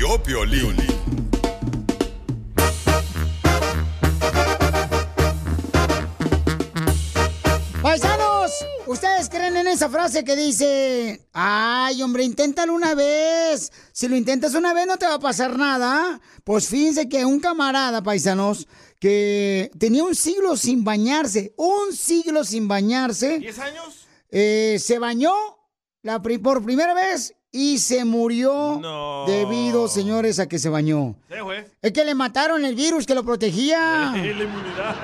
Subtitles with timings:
[0.00, 0.76] Vio Piolín.
[7.82, 8.52] Paisanos,
[8.86, 13.72] ¿ustedes creen en esa frase que dice, ay hombre, inténtalo una vez?
[13.92, 16.20] Si lo intentas una vez no te va a pasar nada.
[16.44, 22.68] Pues fíjense que un camarada, paisanos, que tenía un siglo sin bañarse, un siglo sin
[22.68, 23.38] bañarse.
[23.40, 24.06] ¿10 años?
[24.32, 25.32] eh, se bañó
[26.02, 29.24] la pri- por primera vez y se murió No.
[29.26, 31.16] debido, señores, a que se bañó.
[31.28, 31.34] Sí.
[31.82, 34.12] Es que le mataron el virus que lo protegía.
[34.14, 34.96] La inmunidad.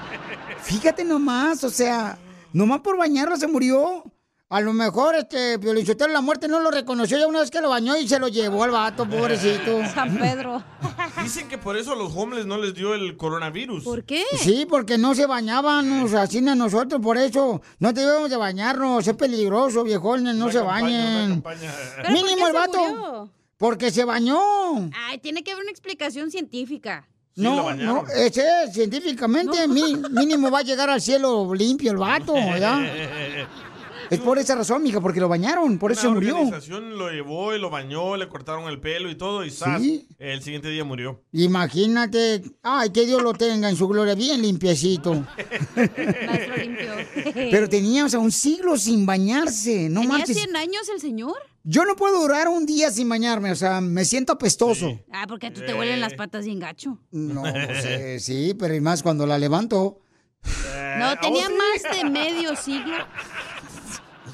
[0.62, 2.18] Fíjate nomás, o sea,
[2.52, 4.04] nomás por bañarlo se murió.
[4.48, 7.68] A lo mejor este Piolichotero la muerte no lo reconoció ya una vez que lo
[7.68, 9.84] bañó y se lo llevó al vato, pobrecito.
[9.92, 10.62] San Pedro.
[11.22, 13.82] Dicen que por eso a los homeless no les dio el coronavirus.
[13.82, 14.22] ¿Por qué?
[14.38, 18.36] Sí, porque no se bañaban, o sea, así a nosotros, por eso no debemos de
[18.36, 21.42] bañarnos, es peligroso, viejones, no se bañen.
[21.42, 22.78] ¿Pero Mínimo el se vato.
[22.78, 23.30] murió?
[23.56, 24.38] Porque se bañó.
[25.08, 27.08] Ay, tiene que haber una explicación científica.
[27.34, 32.78] no, no, ese es, científicamente mínimo va a llegar al cielo limpio el vato, ¿verdad?
[34.10, 36.36] Es por esa razón, mija, porque lo bañaron, por eso murió.
[36.36, 39.80] organización lo llevó y lo bañó, le cortaron el pelo y todo, y ¡zas!
[39.80, 40.06] Sí.
[40.18, 41.22] el siguiente día murió.
[41.32, 45.26] Imagínate, ay, que Dios lo tenga en su gloria, bien limpiecito.
[47.34, 50.36] Pero tenía, o sea, un siglo sin bañarse, no ¿Tenía marches.
[50.36, 51.36] 100 años el señor?
[51.64, 55.00] Yo no puedo durar un día sin bañarme, o sea, me siento apestoso.
[55.10, 56.98] Ah, porque tú te huelen las patas bien gacho.
[57.10, 57.42] No,
[57.82, 60.00] sé, sí, pero y más cuando la levanto.
[60.98, 62.94] No, tenía más de medio siglo.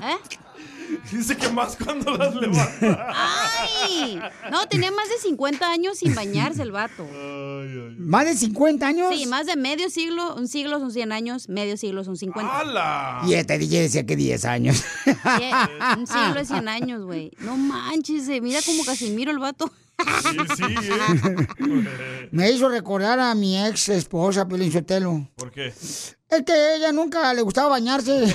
[0.02, 0.16] ¿Eh?
[1.12, 3.08] Dice que más cuando las levanta.
[3.14, 4.20] ¡Ay!
[4.50, 7.06] No, tenía más de 50 años sin bañarse el vato.
[7.98, 9.14] ¿Más de 50 años?
[9.14, 10.34] Sí, más de medio siglo.
[10.34, 12.58] Un siglo son 100 años, medio siglo son 50.
[12.58, 13.22] ¡Hala!
[13.26, 14.84] Y este DJ decía que 10 años.
[15.06, 17.30] Yeah, Un siglo es 100 años, güey.
[17.38, 19.72] No manches, se mira como Casimiro el vato.
[20.22, 22.28] Sí, sí, ¿eh?
[22.30, 25.28] Me hizo recordar a mi ex esposa, Pelín Sotelo.
[25.36, 25.66] ¿Por qué?
[25.66, 28.34] Es que ella nunca le gustaba bañarse.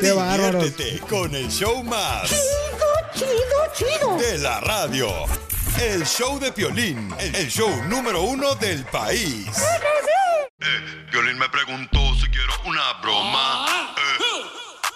[0.00, 0.76] Qué bárbaros.
[0.76, 2.30] Diviértete con el show más.
[3.14, 3.30] Chido,
[3.74, 5.08] chido, De la radio.
[5.80, 7.14] El show de Piolín.
[7.18, 9.46] El show número uno del país.
[11.12, 13.66] Violín me preguntó si quiero una broma.
[13.96, 14.39] Eh,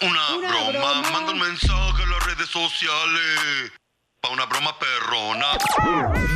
[0.04, 1.02] una, broma.
[1.12, 3.72] Manda un mensaje a las redes sociales.
[4.20, 5.46] Pa' una broma perrona.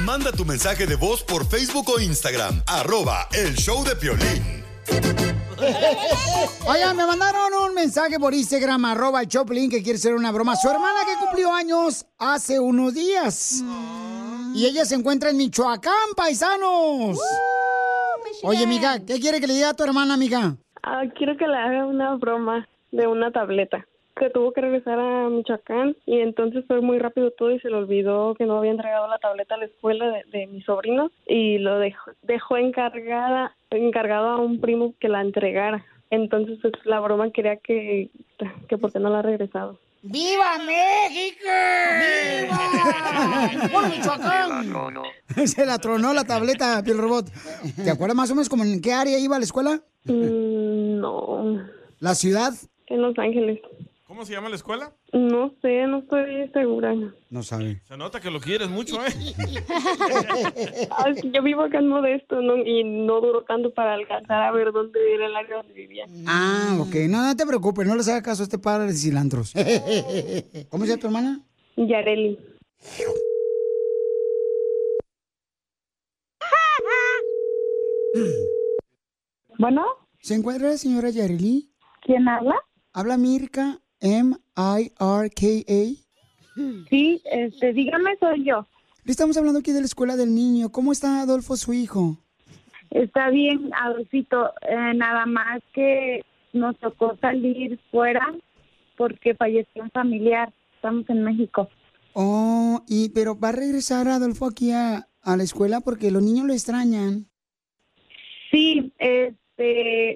[0.05, 2.63] Manda tu mensaje de voz por Facebook o Instagram.
[2.67, 4.65] Arroba el show de Piolín.
[6.67, 10.55] Oigan, me mandaron un mensaje por Instagram, arroba el Choplin, que quiere hacer una broma.
[10.57, 13.65] Su hermana que cumplió años hace unos días.
[14.55, 17.19] Y ella se encuentra en Michoacán, paisanos.
[18.43, 20.57] Oye, mija, ¿qué quiere que le diga a tu hermana, mija?
[20.83, 23.87] Ah, quiero que le haga una broma de una tableta.
[24.17, 27.77] Que tuvo que regresar a Michoacán y entonces fue muy rápido todo y se le
[27.77, 31.59] olvidó que no había entregado la tableta a la escuela de, de mi sobrino y
[31.59, 35.85] lo dejó, dejó encargada, encargado a un primo que la entregara.
[36.11, 38.11] Entonces pues, la broma quería que,
[38.69, 39.79] que por qué no la ha regresado.
[40.03, 41.49] ¡Viva México!
[42.43, 43.69] ¡Viva!
[43.73, 44.69] ¡Por Michoacán!
[45.47, 47.27] Se la tronó la tableta, Piel Robot.
[47.77, 49.81] ¿Te acuerdas más o menos como en qué área iba a la escuela?
[50.05, 51.63] Mm, no.
[52.01, 52.53] ¿La ciudad?
[52.89, 53.61] En Los Ángeles.
[54.07, 54.91] ¿Cómo se llama la escuela?
[55.13, 56.95] No sé, no estoy segura.
[57.29, 57.83] No sabe.
[57.85, 59.11] Se nota que lo quieres mucho, ¿eh?
[60.91, 62.57] Ah, yo vivo acá en Modesto ¿no?
[62.57, 66.07] y no duró tanto para alcanzar a ver dónde era el área donde vivía.
[66.27, 66.95] Ah, ok.
[67.11, 69.53] No, no te preocupes, no les haga caso a este par de cilantros.
[70.71, 71.41] ¿Cómo se llama tu hermana?
[71.77, 72.39] Yareli.
[79.59, 79.85] Bueno.
[80.21, 81.71] ¿Se encuentra la señora Yareli?
[82.03, 82.57] ¿Quién habla?
[82.99, 85.83] Habla Mirka, M-I-R-K-A.
[86.91, 88.67] Sí, este, dígame, soy yo.
[89.07, 90.73] Estamos hablando aquí de la escuela del niño.
[90.73, 92.19] ¿Cómo está Adolfo, su hijo?
[92.91, 98.35] Está bien, Adolfito, eh, nada más que nos tocó salir fuera
[98.97, 100.53] porque falleció un familiar.
[100.75, 101.69] Estamos en México.
[102.15, 106.49] Oh, y pero va a regresar Adolfo aquí a, a la escuela porque los niños
[106.49, 107.29] lo extrañan.
[108.51, 109.37] Sí, este,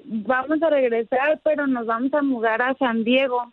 [0.05, 3.51] vamos a regresar, pero nos vamos a mudar a San Diego.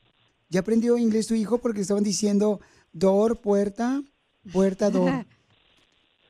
[0.48, 1.58] ¿Ya aprendió inglés tu hijo?
[1.58, 2.60] Porque estaban diciendo
[2.92, 4.00] door, puerta,
[4.52, 5.24] puerta, door.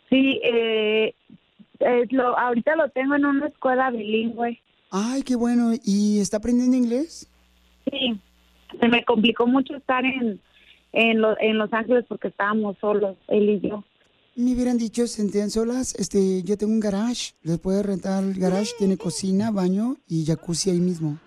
[0.08, 1.14] Sí, eh,
[2.10, 4.60] lo, ahorita lo tengo en una escuela bilingüe.
[4.90, 5.70] Ay, qué bueno.
[5.84, 7.30] ¿Y está aprendiendo inglés?
[7.88, 8.18] Sí,
[8.80, 10.40] se me complicó mucho estar en,
[10.92, 13.84] en, lo- en Los Ángeles porque estábamos solos, él y yo.
[14.40, 18.34] Me hubieran dicho, se sentían solas, este, yo tengo un garage, les puedo rentar el
[18.38, 21.18] garage, tiene cocina, baño y jacuzzi ahí mismo.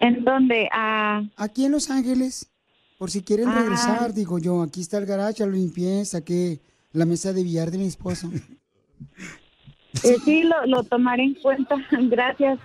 [0.00, 0.68] ¿En dónde?
[0.70, 2.50] Ah, Aquí en Los Ángeles,
[2.98, 3.58] por si quieren Ah.
[3.60, 6.60] regresar, digo yo, aquí está el garage, ya lo limpié, saqué
[6.92, 8.30] la mesa de billar de mi esposo.
[10.04, 11.76] eh, sí, lo, lo tomaré en cuenta.
[12.10, 12.58] Gracias.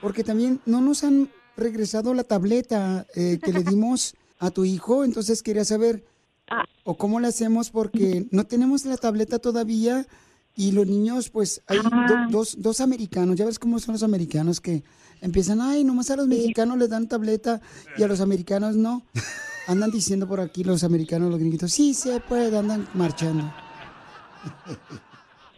[0.00, 5.04] Porque también no nos han regresado la tableta eh, que le dimos a tu hijo,
[5.04, 6.04] entonces quería saber
[6.50, 6.64] Ah.
[6.84, 10.06] o cómo le hacemos porque no tenemos la tableta todavía
[10.56, 12.26] y los niños, pues hay do- Ah.
[12.30, 14.82] dos, dos americanos, ya ves cómo son los americanos que
[15.20, 17.60] empiezan, ay, nomás a los mexicanos les dan tableta
[17.96, 19.02] y a los americanos no.
[19.68, 23.44] Andan diciendo por aquí los americanos, los gringuitos, sí se puede, andan marchando.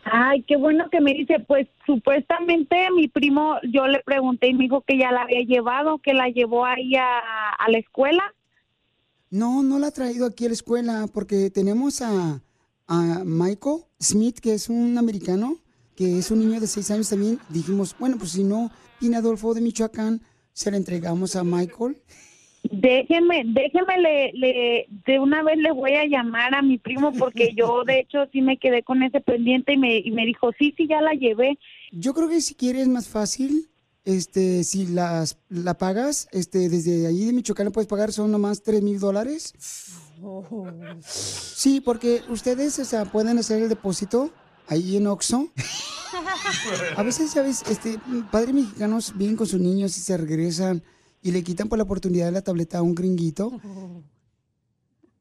[0.04, 1.38] Ay, qué bueno que me dice.
[1.46, 5.98] Pues supuestamente mi primo, yo le pregunté y me dijo que ya la había llevado,
[5.98, 7.18] que la llevó ahí a,
[7.58, 8.22] a la escuela.
[9.30, 12.42] No, no la ha traído aquí a la escuela porque tenemos a,
[12.88, 15.58] a Michael Smith, que es un americano,
[15.94, 17.38] que es un niño de seis años también.
[17.48, 20.20] Dijimos, bueno, pues si no tiene Adolfo de Michoacán,
[20.52, 21.96] se la entregamos a Michael.
[22.64, 27.54] Déjeme, déjeme, le, le, de una vez le voy a llamar a mi primo porque
[27.54, 30.74] yo de hecho sí me quedé con ese pendiente y me, y me dijo, sí,
[30.76, 31.58] sí, ya la llevé.
[31.92, 33.69] Yo creo que si quieres más fácil,
[34.04, 38.82] este, si las, la pagas, este, desde ahí de Michoacán puedes pagar, son nomás tres
[38.82, 39.52] mil dólares.
[41.00, 44.30] Sí, porque ustedes, o sea, pueden hacer el depósito
[44.68, 45.48] ahí en Oxxo.
[46.96, 47.62] A veces, ¿sabes?
[47.68, 47.98] Este,
[48.30, 50.82] padres mexicanos vienen con sus niños y se regresan
[51.22, 53.52] y le quitan por la oportunidad de la tableta a un gringuito.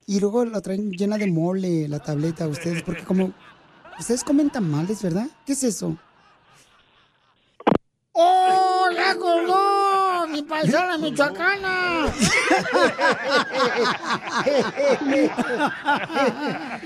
[0.06, 3.34] Y luego la traen llena de mole, la tableta, a ustedes, porque como...
[4.00, 5.28] Ustedes comen tamales, ¿verdad?
[5.46, 5.98] ¿Qué es eso?
[9.10, 10.28] ¡Oh, la colgó!
[10.28, 12.08] ¡Mi paisana michoacana!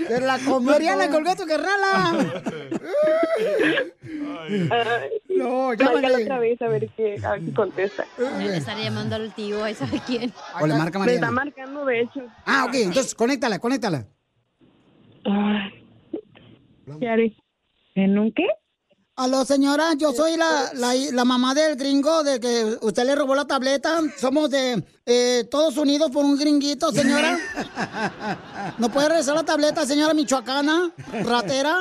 [0.08, 0.96] ¡Se la comió!
[0.96, 2.34] la colgó tu carnala!
[5.30, 6.24] No, llámale.
[6.24, 8.06] otra vez a ver, qué, a ver si contesta.
[8.38, 10.32] Le estará llamando al tío, ahí sabe quién.
[10.60, 11.32] O le marca Me está Mariana.
[11.32, 12.22] marcando, de hecho.
[12.46, 14.06] Ah, ok, entonces conéctala, conéctala.
[17.00, 17.36] ¿Qué haré?
[17.96, 18.46] ¿En un qué?
[19.16, 23.36] Aló, señora, yo soy la, la, la mamá del gringo de que usted le robó
[23.36, 24.00] la tableta.
[24.20, 27.38] Somos de eh, todos unidos por un gringuito, señora.
[28.80, 30.92] ¿No puede regresar la tableta, señora michoacana?
[31.26, 31.78] ¿Ratera?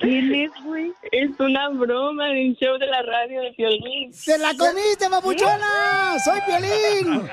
[0.00, 0.92] ¿Quién es, güey?
[1.12, 4.14] Es una broma de un show de la radio de Piolín.
[4.14, 6.16] ¡Se la comiste, papuchona!
[6.24, 7.28] ¡Soy Piolín!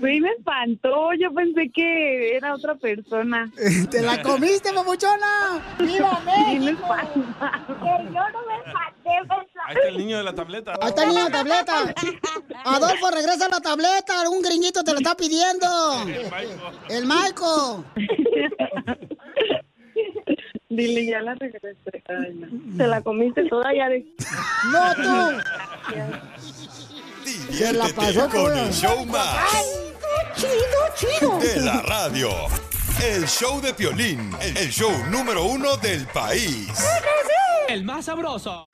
[0.00, 1.14] Güey, me espantó.
[1.18, 3.50] Yo pensé que era otra persona.
[3.90, 5.62] ¡Te la comiste, papuchona!
[5.78, 6.94] ¡Viva Sí, me México!
[7.08, 9.10] Que yo no me espanté,
[9.64, 10.72] Ahí está el niño de la tableta.
[10.80, 11.94] Ahí está el niño de tableta.
[12.64, 14.28] Adolfo, regresa la tableta.
[14.28, 15.66] Un gringuito te la está pidiendo.
[16.90, 17.84] El Michael.
[20.76, 21.76] Dile, ya la regresé.
[22.08, 22.76] Ay, no.
[22.76, 24.04] Se la comiste toda ya de...
[24.72, 25.40] ¡No, tú!
[27.52, 28.66] Se la Diviértete pasó con toda.
[28.66, 29.36] el show más
[30.34, 30.58] ¡Chido,
[30.96, 31.38] chido!
[31.38, 32.30] de la radio.
[33.04, 36.68] El show de Piolín, el show número uno del país.
[37.68, 38.68] El más sabroso.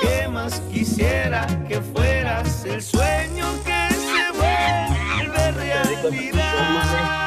[0.00, 7.17] ¿Qué más quisiera que fueras el sueño que se vuelve realidad?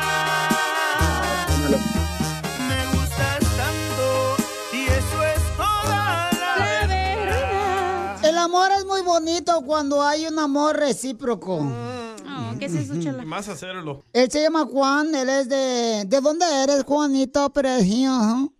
[1.78, 4.36] Me gustas tanto
[4.74, 6.56] y eso es toda la
[6.88, 8.26] verdad.
[8.26, 11.58] El amor es muy bonito cuando hay un amor recíproco.
[11.60, 13.24] Oh, ¿Qué es eso, chala?
[13.24, 14.04] Más hacerlo.
[14.14, 16.04] Él se llama Juan, él es de...
[16.06, 18.54] ¿De dónde eres, Juanito Precioso?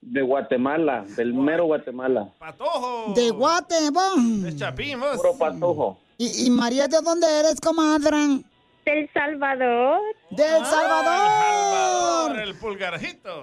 [0.00, 2.32] De Guatemala, del mero Guatemala.
[2.38, 3.12] ¡Patojo!
[3.14, 4.48] De Guatemala.
[4.48, 5.16] Es Chapín, vos.
[5.16, 5.98] Puro patojo.
[6.16, 8.42] ¿Y, y María, de dónde eres, comadre?
[8.88, 10.00] Del Salvador.
[10.30, 11.04] ¡Del Salvador!
[11.04, 13.42] Salvador, el pulgarjito.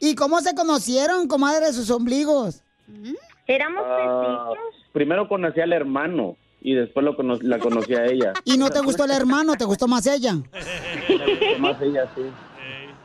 [0.00, 2.62] ¿Y cómo se conocieron, comadre, sus ombligos?
[3.46, 4.58] Éramos Ah, vecinos.
[4.92, 8.32] primero conocí al hermano y después lo cono- la conocí a ella.
[8.44, 9.56] ¿Y no te gustó el hermano?
[9.56, 10.32] ¿Te gustó más ella?
[11.08, 12.22] Me gustó más ella, sí.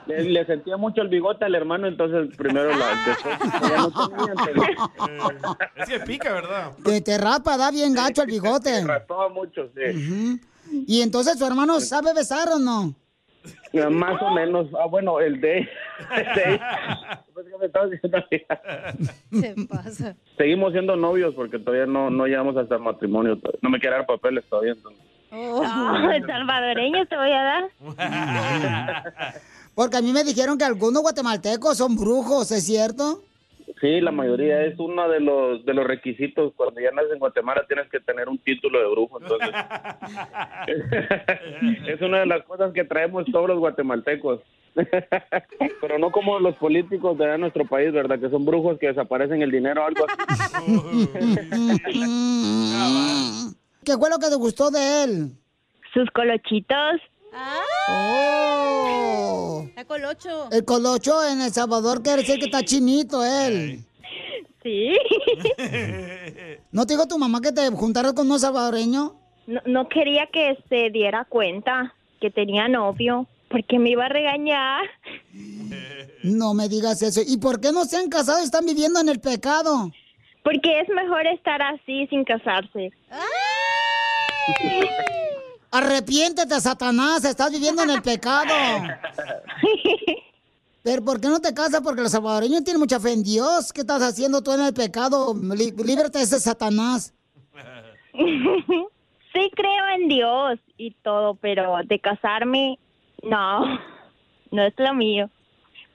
[0.05, 2.87] Le, le sentía mucho el bigote al hermano, entonces primero la...
[3.05, 3.37] Después,
[3.69, 6.71] ya no tenía, entonces- Es que pica, ¿verdad?
[6.85, 8.85] Que te rapa, da bien gacho el bigote.
[8.85, 10.39] Rató mucho, sí.
[10.87, 12.93] Y entonces su hermano sabe besar o no?
[13.73, 14.67] Ya, Más o menos.
[14.79, 15.59] Ah, bueno, el de...
[15.59, 16.61] el de
[17.33, 18.17] Pues, ¿qué me estabas diciendo?
[19.31, 20.15] Se pasa.
[20.37, 23.37] Seguimos siendo novios porque todavía no, no llegamos hasta el matrimonio.
[23.37, 23.59] todavía.
[23.63, 24.73] No me quiere dar papeles todavía.
[24.73, 25.01] Entonces.
[25.31, 25.63] Oh,
[26.27, 27.63] salvadoreño te voy a dar.
[29.75, 33.23] Porque a mí me dijeron que algunos guatemaltecos son brujos, ¿es cierto?
[33.83, 36.53] Sí, la mayoría es uno de los de los requisitos.
[36.55, 39.19] Cuando ya naces en Guatemala tienes que tener un título de brujo.
[39.19, 39.49] Entonces,
[41.89, 44.39] es una de las cosas que traemos todos los guatemaltecos.
[45.81, 48.17] Pero no como los políticos de nuestro país, ¿verdad?
[48.21, 51.09] Que son brujos que desaparecen el dinero o algo así.
[53.83, 55.31] ¿Qué fue lo que te gustó de él?
[55.93, 57.01] Sus colochitos.
[57.89, 59.65] ¡Oh!
[59.69, 60.49] Está colocho.
[60.51, 63.83] El colocho en El Salvador quiere decir que está chinito él.
[64.61, 64.93] Sí.
[66.71, 69.15] ¿No te dijo tu mamá que te juntaras con un salvadoreño?
[69.47, 74.83] No, no quería que se diera cuenta que tenía novio porque me iba a regañar.
[76.23, 77.21] No me digas eso.
[77.25, 79.91] ¿Y por qué no se han casado y están viviendo en el pecado?
[80.43, 82.91] Porque es mejor estar así sin casarse.
[85.73, 88.53] Arrepiéntete, Satanás, estás viviendo en el pecado.
[90.83, 91.81] Pero ¿por qué no te casas?
[91.81, 93.73] Porque los salvadoreños tienen mucha fe en Dios.
[93.73, 95.33] ¿Qué estás haciendo tú en el pecado?
[95.33, 97.11] Lí- líbrate de ese Satanás.
[98.13, 102.77] sí creo en Dios y todo, pero de casarme,
[103.23, 103.65] no,
[104.51, 105.27] no es lo mío.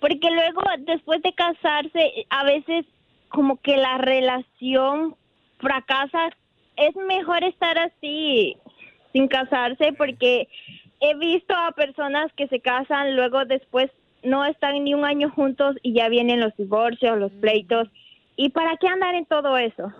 [0.00, 2.84] Porque luego, después de casarse, a veces
[3.28, 5.14] como que la relación
[5.58, 6.30] fracasa.
[6.76, 8.56] Es mejor estar así,
[9.18, 10.48] sin casarse, porque
[11.00, 13.90] he visto a personas que se casan, luego después
[14.22, 17.88] no están ni un año juntos y ya vienen los divorcios, los pleitos.
[18.36, 19.92] ¿Y para qué andar en todo eso?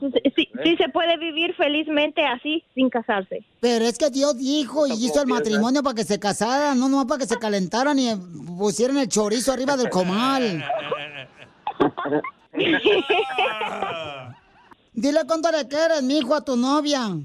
[0.00, 3.44] Sí, sí, sí se puede vivir felizmente así, sin casarse.
[3.60, 7.06] Pero es que Dios dijo y hizo el matrimonio para que se casaran, no nomás
[7.06, 8.14] para que se calentaran y
[8.58, 10.64] pusieran el chorizo arriba del comal.
[14.92, 17.16] Dile cuánto le quieres, mijo, a tu novia.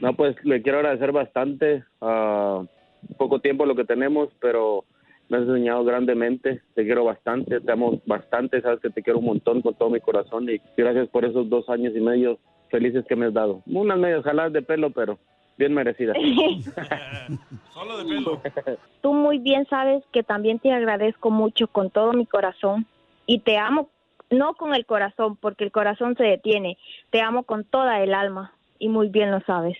[0.00, 1.84] No, pues le quiero agradecer bastante.
[2.00, 2.62] ah,
[3.16, 4.84] poco tiempo lo que tenemos, pero
[5.28, 6.62] me has enseñado grandemente.
[6.74, 8.60] Te quiero bastante, te amo bastante.
[8.60, 10.48] Sabes que te quiero un montón con todo mi corazón.
[10.48, 12.38] Y gracias por esos dos años y medio
[12.70, 13.62] felices que me has dado.
[13.66, 15.18] Unas medias jaladas de pelo, pero
[15.56, 16.16] bien merecidas.
[17.74, 18.40] Solo de pelo.
[19.02, 22.86] Tú muy bien sabes que también te agradezco mucho con todo mi corazón
[23.26, 23.90] y te amo,
[24.30, 26.78] no con el corazón, porque el corazón se detiene,
[27.10, 29.76] te amo con toda el alma y muy bien lo sabes.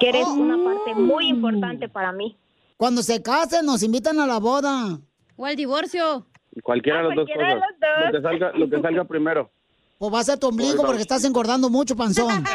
[0.00, 2.36] Que eres una parte muy importante para mí.
[2.76, 4.98] Cuando se casen, nos invitan a la boda.
[5.36, 6.26] O al divorcio.
[6.62, 7.54] Cualquiera de las dos cosas.
[7.54, 8.06] los dos.
[8.06, 9.50] Lo que salga, lo que salga primero.
[9.98, 12.44] O va a ser tu ombligo porque estás engordando mucho, panzón.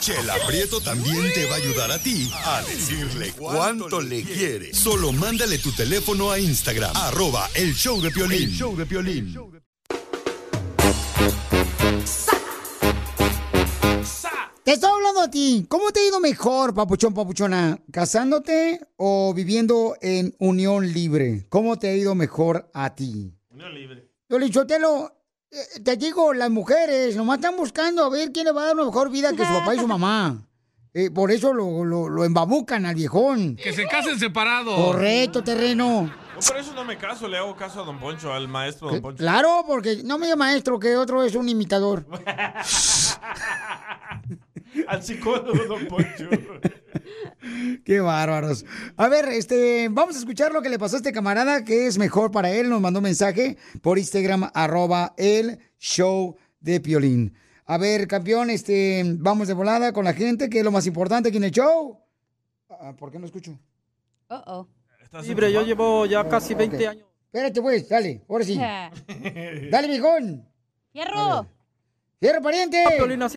[0.00, 4.74] Chela Prieto también te va a ayudar a ti a decirle cuánto le quiere.
[4.74, 8.42] Solo mándale tu teléfono a Instagram, arroba el show de Piolín.
[8.42, 9.34] El show de Piolín.
[14.64, 15.66] Te estoy hablando a ti.
[15.68, 17.80] ¿Cómo te ha ido mejor, papuchón, papuchona?
[17.90, 21.46] ¿Casándote o viviendo en unión libre?
[21.48, 23.34] ¿Cómo te ha ido mejor a ti?
[23.50, 24.08] Unión libre.
[24.28, 24.48] Yo le
[25.84, 28.84] te digo, las mujeres nomás están buscando a ver quién le va a dar una
[28.84, 30.46] mejor vida que su papá y su mamá.
[30.94, 33.56] Eh, por eso lo, lo, lo embabucan al viejón.
[33.56, 34.76] Que se casen separados.
[34.76, 36.02] Correcto, terreno.
[36.02, 39.02] No, por eso no me caso, le hago caso a Don Poncho, al maestro Don
[39.02, 39.18] Poncho.
[39.18, 42.06] Claro, porque no me llama maestro, que otro es un imitador.
[44.88, 46.28] al psicólogo Don Poncho.
[47.84, 48.64] Qué bárbaros.
[48.96, 51.98] A ver, este, vamos a escuchar lo que le pasó a este camarada, que es
[51.98, 52.68] mejor para él.
[52.68, 57.34] Nos mandó un mensaje por Instagram, arroba el show de Piolín.
[57.64, 61.28] A ver, campeón, este, vamos de volada con la gente, que es lo más importante
[61.28, 61.98] aquí en el show.
[62.68, 63.58] Ah, ¿Por qué no escucho?
[64.28, 64.68] Oh, oh.
[65.22, 66.82] Libre, yo llevo ya casi 20 Ok.
[66.90, 67.06] años.
[67.26, 68.56] Espérate, pues, dale, ahora sí.
[69.70, 70.46] Dale, viejón.
[70.92, 71.46] ¡Fierro!
[72.20, 72.84] ¡Fierro, pariente!
[72.96, 73.36] Piolín, así,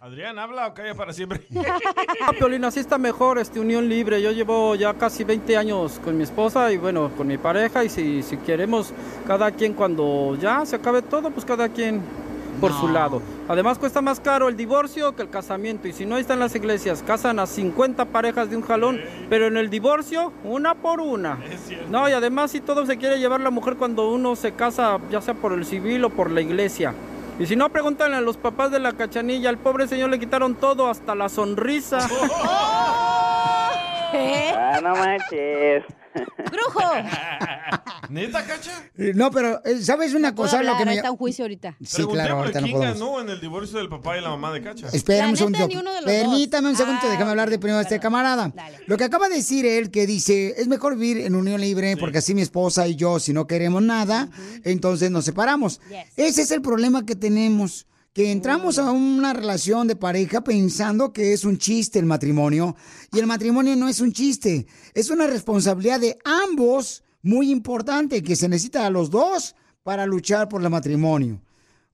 [0.00, 1.40] Adrián, ¿habla o calla para siempre?
[2.38, 4.20] Piolín, así está mejor, este, unión libre.
[4.20, 7.82] Yo llevo ya casi 20 años con mi esposa y bueno, con mi pareja.
[7.82, 8.92] Y si, si queremos,
[9.26, 12.02] cada quien cuando ya se acabe todo, pues cada quien
[12.60, 13.22] por su lado.
[13.48, 15.88] Además cuesta más caro el divorcio que el casamiento.
[15.88, 19.46] Y si no, ahí están las iglesias, casan a 50 parejas de un jalón, pero
[19.46, 21.38] en el divorcio, una por una.
[21.90, 25.22] No, y además si todo se quiere llevar la mujer cuando uno se casa, ya
[25.22, 26.94] sea por el civil o por la iglesia.
[27.38, 29.48] Y si no, pregúntale a los papás de la cachanilla.
[29.48, 31.98] Al pobre señor le quitaron todo, hasta la sonrisa.
[34.56, 35.84] Ah, no manches.
[36.14, 36.80] ¡Brujo!
[38.10, 38.90] ¿Neta, cacha?
[38.96, 40.62] Eh, No, pero, eh, ¿sabes una cosa?
[40.62, 40.94] Lo hablar, que me...
[40.96, 41.76] está en juicio ahorita.
[41.84, 43.00] Sí, claro, ahorita no ¿Quién podemos.
[43.00, 44.88] ganó en el divorcio del papá y la mamá de cacha?
[44.92, 45.68] Espérame un segundo.
[46.04, 48.52] Permítame un segundo, déjame hablar de primero a este camarada.
[48.86, 52.18] Lo que acaba de decir él, que dice, es mejor vivir en unión libre porque
[52.18, 54.28] así mi esposa y yo, si no queremos nada,
[54.64, 55.80] entonces nos separamos.
[56.16, 57.86] Ese es el problema que tenemos.
[58.14, 62.76] Que entramos a una relación de pareja pensando que es un chiste el matrimonio.
[63.12, 64.66] Y el matrimonio no es un chiste.
[64.94, 70.48] Es una responsabilidad de ambos muy importante que se necesita a los dos para luchar
[70.48, 71.42] por el matrimonio.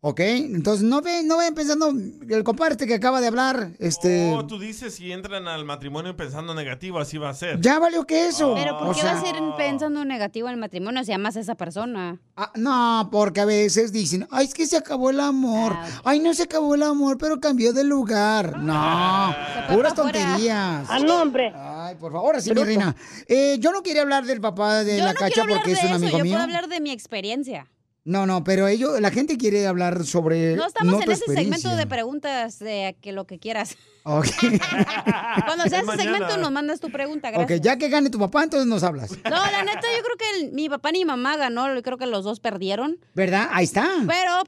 [0.02, 0.20] ¿Ok?
[0.20, 4.32] Entonces no ven, no ven pensando, el compadre este que acaba de hablar, este...
[4.34, 7.60] Oh, tú dices si entran al matrimonio pensando negativo, así va a ser.
[7.60, 8.54] Ya valió que eso.
[8.54, 11.36] Pero ¿por O qué sea, vas a ir pensando negativo en el matrimonio si amas
[11.36, 12.18] a esa persona?
[12.34, 15.76] ah, no, porque a veces dicen, ay, es que se acabó el amor.
[16.02, 18.56] Ay, no se acabó el amor, pero cambió de lugar.
[18.58, 19.34] No,
[19.70, 20.86] puras tonterías.
[20.88, 21.52] Ah, no, hombre.
[21.54, 22.96] Ay, por favor, sí, mi reina.
[23.28, 25.86] Eh, yo no quería hablar del papá de Yo la no cacha porque es un
[25.88, 26.32] eso, amigo yo mío.
[26.32, 27.66] puedo hablar de mi experiencia.
[28.10, 30.56] No, no, pero ellos, la gente quiere hablar sobre.
[30.56, 33.76] No estamos en ese segmento de preguntas de que lo que quieras.
[34.02, 34.26] Ok.
[35.46, 37.60] Cuando sea ese segmento nos mandas tu pregunta, Ok, gracias.
[37.60, 39.12] ya que gane tu papá, entonces nos hablas.
[39.24, 41.98] No, la neta, yo creo que el- mi papá ni mi mamá ganó, yo creo
[41.98, 42.98] que los dos perdieron.
[43.14, 43.48] ¿Verdad?
[43.52, 43.88] Ahí está.
[44.06, 44.42] Pero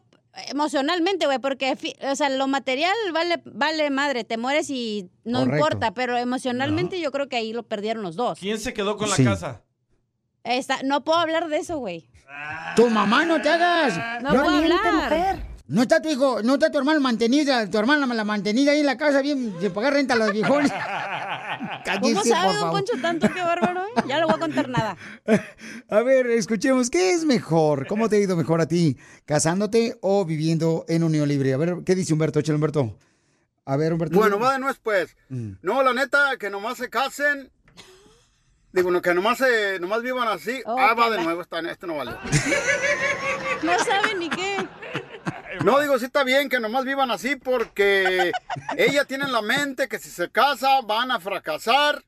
[0.49, 1.76] emocionalmente, güey, porque,
[2.11, 5.57] o sea, lo material vale, vale madre, te mueres y no Correcto.
[5.57, 8.38] importa, pero emocionalmente yo creo que ahí lo perdieron los dos.
[8.38, 9.23] ¿Quién se quedó con Sí.
[9.23, 9.62] la casa?
[10.45, 12.09] Está- no puedo hablar de eso, güey.
[12.77, 14.23] Tu mamá, no te hagas.
[14.23, 15.53] No puedo hablar.
[15.73, 18.87] No está tu hijo, no está tu hermano mantenida, tu hermana la mantenida ahí en
[18.87, 20.71] la casa, bien, de pagar renta a los viejones.
[20.73, 22.71] ¿Cómo Cállese, sabe, por don.
[22.73, 23.29] Poncho, tanto?
[23.33, 24.03] Qué bárbaro, ¿eh?
[24.07, 24.97] Ya no voy a contar nada.
[25.89, 27.87] A ver, escuchemos, ¿qué es mejor?
[27.87, 28.99] ¿Cómo te ha ido mejor a ti?
[29.25, 31.55] ¿Casándote o viviendo en unión libre?
[31.55, 32.41] A ver, ¿qué dice Humberto?
[32.41, 32.99] Échale, Humberto.
[33.65, 34.19] A ver, Humberto.
[34.19, 35.17] Bueno, va de nuez, pues.
[35.29, 35.53] Mm.
[35.62, 37.50] No, la neta, que nomás se casen.
[38.73, 40.63] Digo, no, que nomás, se, nomás vivan así.
[40.67, 42.19] ah, va de nuevo, está, este no valió.
[43.63, 44.67] No saben ni qué.
[45.65, 48.32] No, digo, sí está bien que nomás vivan así porque
[48.76, 52.02] ella tiene en la mente que si se casa van a fracasar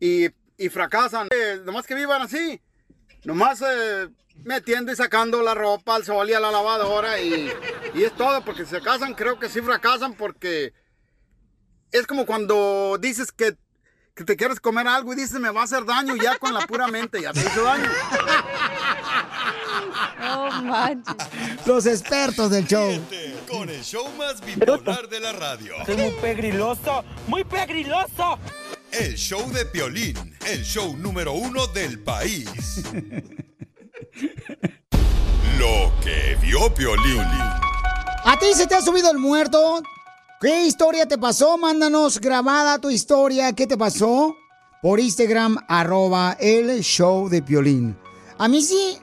[0.00, 1.28] y, y fracasan.
[1.30, 2.62] Eh, nomás que vivan así,
[3.24, 4.08] nomás eh,
[4.44, 7.52] metiendo y sacando la ropa al sol y a la lavadora y,
[7.92, 10.72] y es todo, porque si se casan creo que sí fracasan porque
[11.90, 13.56] es como cuando dices que,
[14.18, 16.66] que te quieres comer algo y dices me va a hacer daño ya con la
[16.66, 17.88] pura mente, ya te hizo daño.
[20.20, 21.14] Oh, manches.
[21.64, 23.00] Los expertos del show.
[23.48, 25.74] Con el show más bipolar de la radio.
[25.86, 28.40] Es muy pegriloso, muy pegriloso.
[28.90, 32.82] El show de Piolín, el show número uno del país.
[35.60, 37.20] Lo que vio Piolín.
[37.20, 39.80] ¿A ti se te ha subido el muerto?
[40.40, 41.58] ¿Qué historia te pasó?
[41.58, 43.52] Mándanos grabada tu historia.
[43.54, 44.36] ¿Qué te pasó?
[44.80, 47.96] Por Instagram, arroba el show de Piolín.
[48.38, 48.98] A mí sí,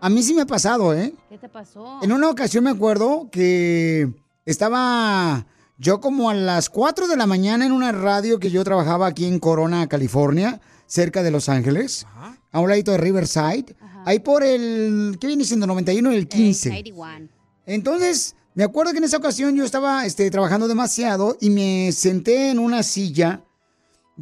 [0.00, 1.12] a mí sí me ha pasado, ¿eh?
[1.28, 1.98] ¿Qué te pasó?
[2.00, 4.08] En una ocasión me acuerdo que
[4.46, 5.46] estaba
[5.78, 9.26] yo como a las 4 de la mañana en una radio que yo trabajaba aquí
[9.26, 12.06] en Corona, California, cerca de Los Ángeles,
[12.52, 15.66] a un ladito de Riverside, ahí por el, ¿qué viene siendo?
[15.66, 16.68] 91 y el 15.
[16.68, 17.28] 91.
[17.66, 22.50] Entonces, me acuerdo que en esa ocasión yo estaba este, trabajando demasiado y me senté
[22.50, 23.42] en una silla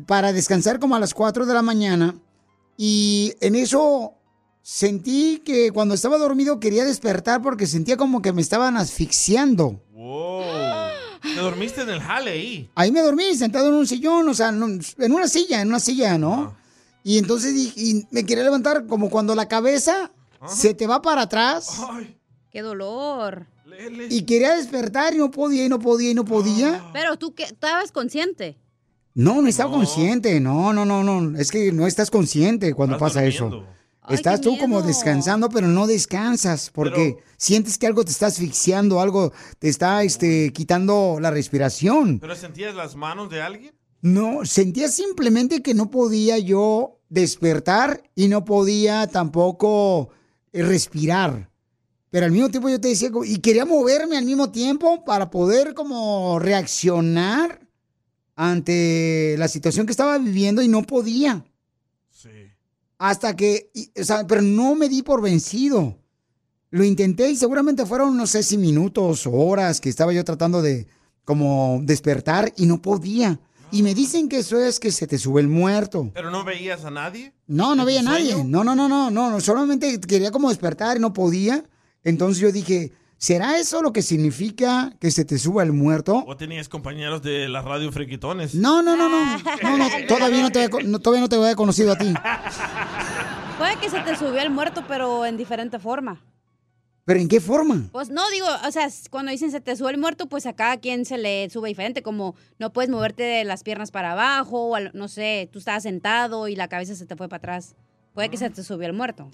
[0.06, 2.14] para descansar como a las 4 de la mañana
[2.76, 4.14] y en eso
[4.62, 9.82] sentí que cuando estaba dormido quería despertar porque sentía como que me estaban asfixiando.
[9.92, 10.42] Wow.
[11.22, 12.70] Te dormiste en el jale ahí.
[12.74, 16.16] Ahí me dormí sentado en un sillón, o sea, en una silla, en una silla,
[16.16, 16.54] ¿no?
[17.02, 20.12] Y entonces dije- y me quería levantar como cuando la cabeza
[20.46, 21.80] se te va para atrás.
[22.50, 23.46] Qué dolor.
[24.10, 26.90] Y quería despertar y no podía y no podía y no podía.
[26.92, 28.58] Pero tú que estabas consciente.
[29.14, 30.40] No, no estaba consciente.
[30.40, 31.38] No, no, no, no.
[31.38, 33.64] Es que no estás consciente cuando Estás pasa eso.
[34.08, 39.32] Estás tú como descansando, pero no descansas porque sientes que algo te está asfixiando, algo
[39.58, 42.18] te está este, quitando la respiración.
[42.18, 43.72] ¿Pero sentías las manos de alguien?
[44.02, 50.10] No, sentía simplemente que no podía yo despertar y no podía tampoco
[50.52, 51.49] eh, respirar.
[52.11, 55.75] Pero al mismo tiempo yo te decía, y quería moverme al mismo tiempo para poder
[55.75, 57.61] como reaccionar
[58.35, 61.44] ante la situación que estaba viviendo y no podía.
[62.99, 65.96] Hasta que, y- o sea, pero no me di por vencido.
[66.70, 70.61] Lo intenté y seguramente fueron, no sé si minutos o horas que estaba yo tratando
[70.62, 70.87] de
[71.25, 73.40] como despertar y no podía.
[73.73, 76.11] Y me dicen que eso es que se te sube el muerto.
[76.12, 77.33] ¿Pero no veías a nadie?
[77.46, 78.44] No, no ¿En veía a nadie.
[78.44, 81.64] no, no, no, no, no, solamente quería como despertar y no podía.
[82.04, 86.24] Entonces yo dije, ¿Será eso lo que significa que se te suba el muerto?
[86.26, 88.54] ¿O tenías compañeros de la radio friquitones?
[88.54, 89.36] No, no, no, no.
[89.62, 92.14] No, no, todavía no te, no, todavía no te había conocido a ti.
[93.58, 96.22] Puede que se te subió el muerto, pero en diferente forma.
[97.04, 97.90] ¿Pero en qué forma?
[97.92, 100.78] Pues no, digo, o sea, cuando dicen se te sube el muerto, pues a cada
[100.78, 104.74] quien se le sube diferente, como no puedes moverte de las piernas para abajo, o
[104.76, 107.74] al- no sé, tú estabas sentado y la cabeza se te fue para atrás.
[108.14, 109.30] Puede que se te subió el muerto.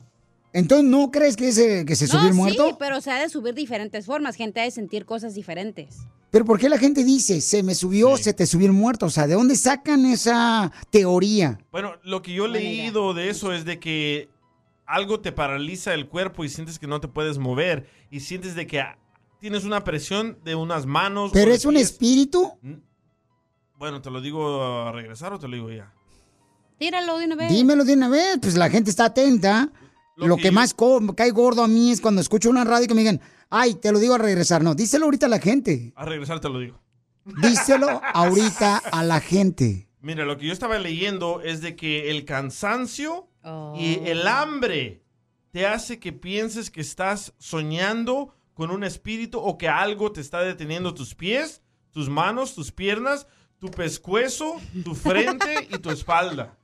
[0.52, 2.68] Entonces, ¿no crees que se, que se no, subió el muerto?
[2.68, 5.98] sí, pero se ha de subir diferentes formas, gente ha de sentir cosas diferentes.
[6.30, 9.06] Pero ¿por qué la gente dice, se me subió, se te subió el muerto?
[9.06, 11.58] O sea, ¿de dónde sacan esa teoría?
[11.70, 14.28] Bueno, lo que yo he leído de eso es de que
[14.86, 18.66] algo te paraliza el cuerpo y sientes que no te puedes mover y sientes de
[18.66, 18.98] que ah,
[19.40, 21.30] tienes una presión de unas manos.
[21.32, 22.52] ¿Pero es un espíritu?
[23.78, 25.92] Bueno, ¿te lo digo a regresar o te lo digo ya?
[26.78, 27.50] Tíralo de una vez.
[27.50, 29.70] Dímelo de una vez, pues la gente está atenta.
[30.16, 33.00] Lo, que, más co- cae gordo a mí es cuando escucho una radio que me
[33.02, 34.62] digan, ay, te lo digo a regresar.
[34.62, 35.92] No, díselo ahorita a la gente.
[35.94, 36.80] A regresar te lo digo.
[37.42, 39.88] Díselo ahorita a la gente.
[40.00, 43.28] Mira, lo que yo estaba leyendo es de que el cansancio
[43.76, 45.02] y el hambre
[45.52, 50.40] te hace que pienses que estás soñando con un espíritu o que algo te está
[50.40, 53.26] deteniendo tus pies, tus manos, tus piernas,
[53.58, 56.56] tu pescuezo, tu frente y tu espalda.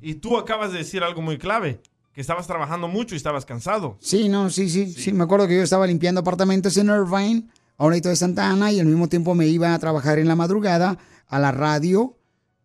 [0.00, 1.80] Y tú acabas de decir algo muy clave,
[2.14, 3.98] que estabas trabajando mucho y estabas cansado.
[4.00, 5.12] Sí, no, sí, sí, sí.
[5.12, 8.78] Me acuerdo que yo estaba limpiando apartamentos en Irvine, a un de Santa Ana, y
[8.78, 10.96] al mismo tiempo me iba a trabajar en la madrugada
[11.26, 12.16] a la radio,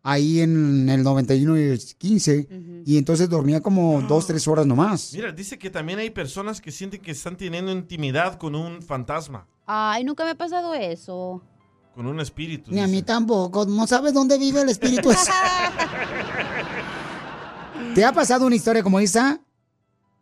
[0.04, 5.10] ahí en el 91 y el 15, y entonces dormía como dos, tres horas nomás.
[5.14, 9.46] Mira, dice que también hay personas que sienten que están teniendo intimidad con un fantasma,
[9.66, 11.42] Ay, nunca me ha pasado eso.
[11.94, 12.70] con un espíritu.
[12.70, 15.10] Ni a mí tampoco, no sabes dónde vive el espíritu.
[17.94, 19.40] ¿Te ha pasado una historia como esa?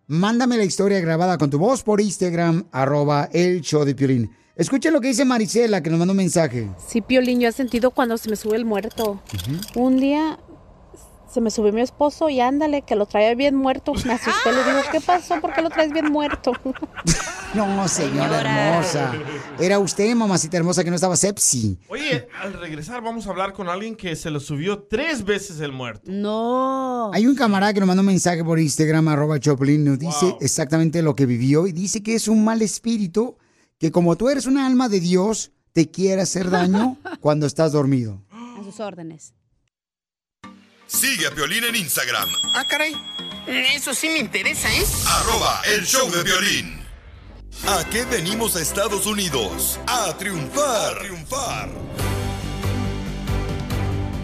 [0.07, 4.31] Mándame la historia grabada con tu voz por Instagram, arroba el show de Piolín.
[4.57, 6.71] Escuchen lo que dice Marisela, que nos mandó un mensaje.
[6.85, 9.23] Sí, Piolín, yo he sentido cuando se me sube el muerto.
[9.75, 10.39] Un día
[11.31, 13.93] se me subió mi esposo y ándale, que lo traía bien muerto.
[14.05, 15.41] Me asusté, le digo, ¿qué pasó?
[15.41, 16.53] ¿Por qué lo traes bien muerto?
[17.55, 18.41] No, señora
[18.75, 19.13] hermosa.
[19.59, 21.79] Era usted, mamacita hermosa, que no estaba sepsi.
[21.89, 25.73] Oye, al regresar vamos a hablar con alguien que se lo subió tres veces el
[25.73, 26.11] muerto.
[26.13, 27.11] No.
[27.15, 31.01] Hay un camarada que nos mandó un mensaje por Instagram, arroba Choplin, nos dice exactamente
[31.01, 33.39] lo que vivió y dice que es un mal espíritu
[33.79, 38.23] que como tú eres un alma de Dios, te quiere hacer daño cuando estás dormido.
[38.31, 39.33] A sus órdenes.
[40.89, 42.95] Sigue a Piolín en Instagram, Ah, caray.
[43.47, 44.85] Eso sí me interesa, ¿eh?
[45.07, 46.81] arroba el show de violín.
[47.67, 49.79] ¿A qué venimos a Estados Unidos?
[49.87, 50.97] A triunfar.
[50.97, 51.69] A triunfar.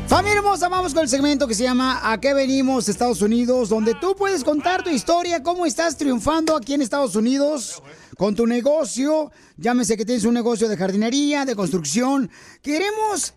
[0.09, 3.69] Familia hermosa, vamos con el segmento que se llama ¿A qué venimos Estados Unidos?
[3.69, 7.83] Donde tú puedes contar tu historia, cómo estás triunfando aquí en Estados Unidos
[8.17, 9.31] con tu negocio.
[9.57, 12.31] Llámese que tienes un negocio de jardinería, de construcción.
[12.63, 13.35] Queremos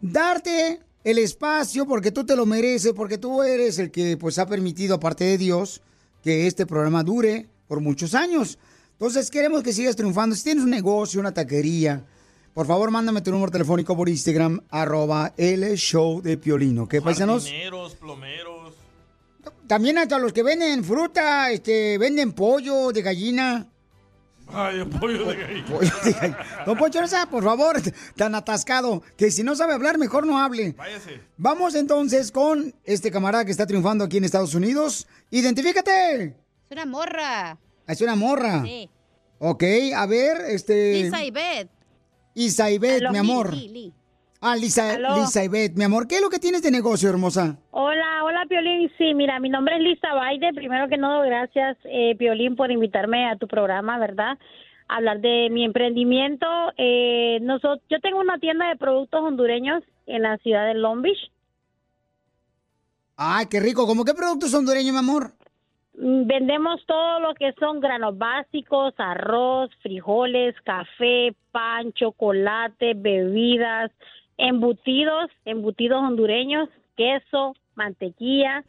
[0.00, 4.46] darte el espacio porque tú te lo mereces, porque tú eres el que pues ha
[4.46, 5.82] permitido, aparte de Dios,
[6.22, 8.58] que este programa dure por muchos años.
[8.92, 10.34] Entonces queremos que sigas triunfando.
[10.34, 12.02] Si tienes un negocio, una taquería,
[12.54, 16.88] por favor mándame tu número telefónico por Instagram, arroba el show de Piolino.
[16.88, 17.44] ¿Qué paisanos?
[17.44, 18.74] Jardineros, plomeros.
[19.66, 23.66] También hasta los que venden fruta, este, venden pollo de gallina.
[24.46, 25.66] Ay, pollo de gallina.
[25.70, 26.38] Pollo de gallina.
[26.66, 27.76] Don Poncho, no sea, por favor,
[28.16, 30.72] tan atascado, que si no sabe hablar, mejor no hable.
[30.72, 31.20] Váyase.
[31.36, 35.06] Vamos entonces con este camarada que está triunfando aquí en Estados Unidos.
[35.30, 36.24] ¡Identifícate!
[36.26, 36.34] Es
[36.70, 37.58] una morra.
[37.86, 38.62] Es una morra.
[38.64, 38.88] Sí.
[39.38, 41.02] Ok, a ver, este...
[41.02, 41.68] Lisa y Beth.
[42.34, 43.12] Isa y Beth, Aló.
[43.12, 43.54] mi amor.
[43.54, 43.94] Li, li, li.
[44.46, 45.16] Ah, Lisa, Aló.
[45.16, 47.56] Lisa y Beth, mi amor, ¿qué es lo que tienes de negocio, hermosa?
[47.70, 48.92] Hola, hola Piolín.
[48.98, 50.52] Sí, mira, mi nombre es Lisa Baide.
[50.52, 54.36] Primero que todo, gracias eh, Piolín por invitarme a tu programa, ¿verdad?
[54.86, 56.46] Hablar de mi emprendimiento.
[56.76, 61.30] Eh, nosotros, yo tengo una tienda de productos hondureños en la ciudad de Long Beach.
[63.16, 63.86] Ay, qué rico.
[63.86, 65.32] ¿Cómo qué productos hondureños, mi amor?
[65.96, 73.90] Mm, Vendemos todo lo que son granos básicos, arroz, frijoles, café, pan, chocolate, bebidas,
[74.38, 78.64] embutidos, embutidos hondureños, queso, mantequilla.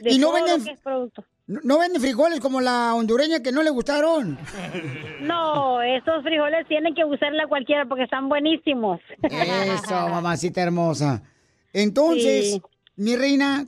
[0.00, 1.24] de ¿Y no todo lo venden- que es producto.
[1.46, 4.38] ¿No, no venden frijoles como la hondureña que no le gustaron?
[5.20, 9.00] No, esos frijoles tienen que usarla cualquiera porque están buenísimos.
[9.22, 11.22] Eso, mamacita hermosa.
[11.72, 12.62] Entonces, Sí.
[12.96, 13.66] mi reina,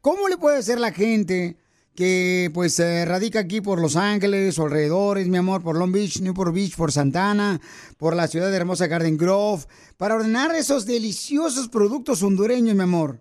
[0.00, 1.56] ¿cómo le puede hacer la gente
[1.94, 6.54] que pues eh, radica aquí por Los Ángeles alrededores, mi amor, por Long Beach, Newport
[6.54, 7.60] Beach, por Santana,
[7.98, 9.64] por la ciudad de hermosa Garden Grove,
[9.96, 13.20] para ordenar esos deliciosos productos hondureños, mi amor?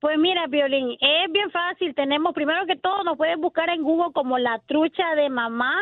[0.00, 1.92] Pues mira, Violín, es bien fácil.
[1.94, 5.74] Tenemos, primero que todo, nos puedes buscar en Google como la trucha de mamá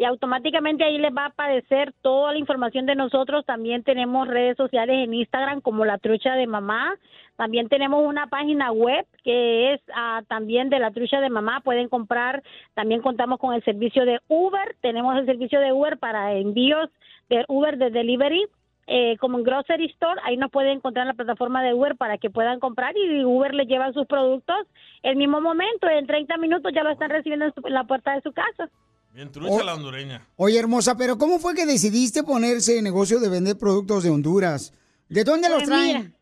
[0.00, 3.44] y automáticamente ahí les va a aparecer toda la información de nosotros.
[3.44, 6.94] También tenemos redes sociales en Instagram como La Trucha de Mamá.
[7.40, 11.62] También tenemos una página web que es ah, también de La Trucha de Mamá.
[11.64, 12.42] Pueden comprar,
[12.74, 14.76] también contamos con el servicio de Uber.
[14.82, 16.90] Tenemos el servicio de Uber para envíos
[17.30, 18.44] de Uber de delivery.
[18.86, 22.18] eh, como en Grocery Store, ahí nos pueden encontrar en la plataforma de Uber para
[22.18, 24.56] que puedan comprar y Uber les lleva sus productos
[25.02, 28.14] el mismo momento, en 30 minutos ya lo están recibiendo en, su- en la puerta
[28.16, 28.68] de su casa.
[29.14, 30.26] Bien trucha la hondureña.
[30.36, 34.74] Oye, hermosa, pero ¿cómo fue que decidiste ponerse en negocio de vender productos de Honduras?
[35.08, 36.14] ¿De dónde los Pues traen?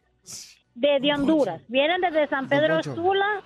[0.81, 1.61] De, de Honduras.
[1.69, 2.83] Vienen desde San Pedro.
[2.83, 3.43] Sula,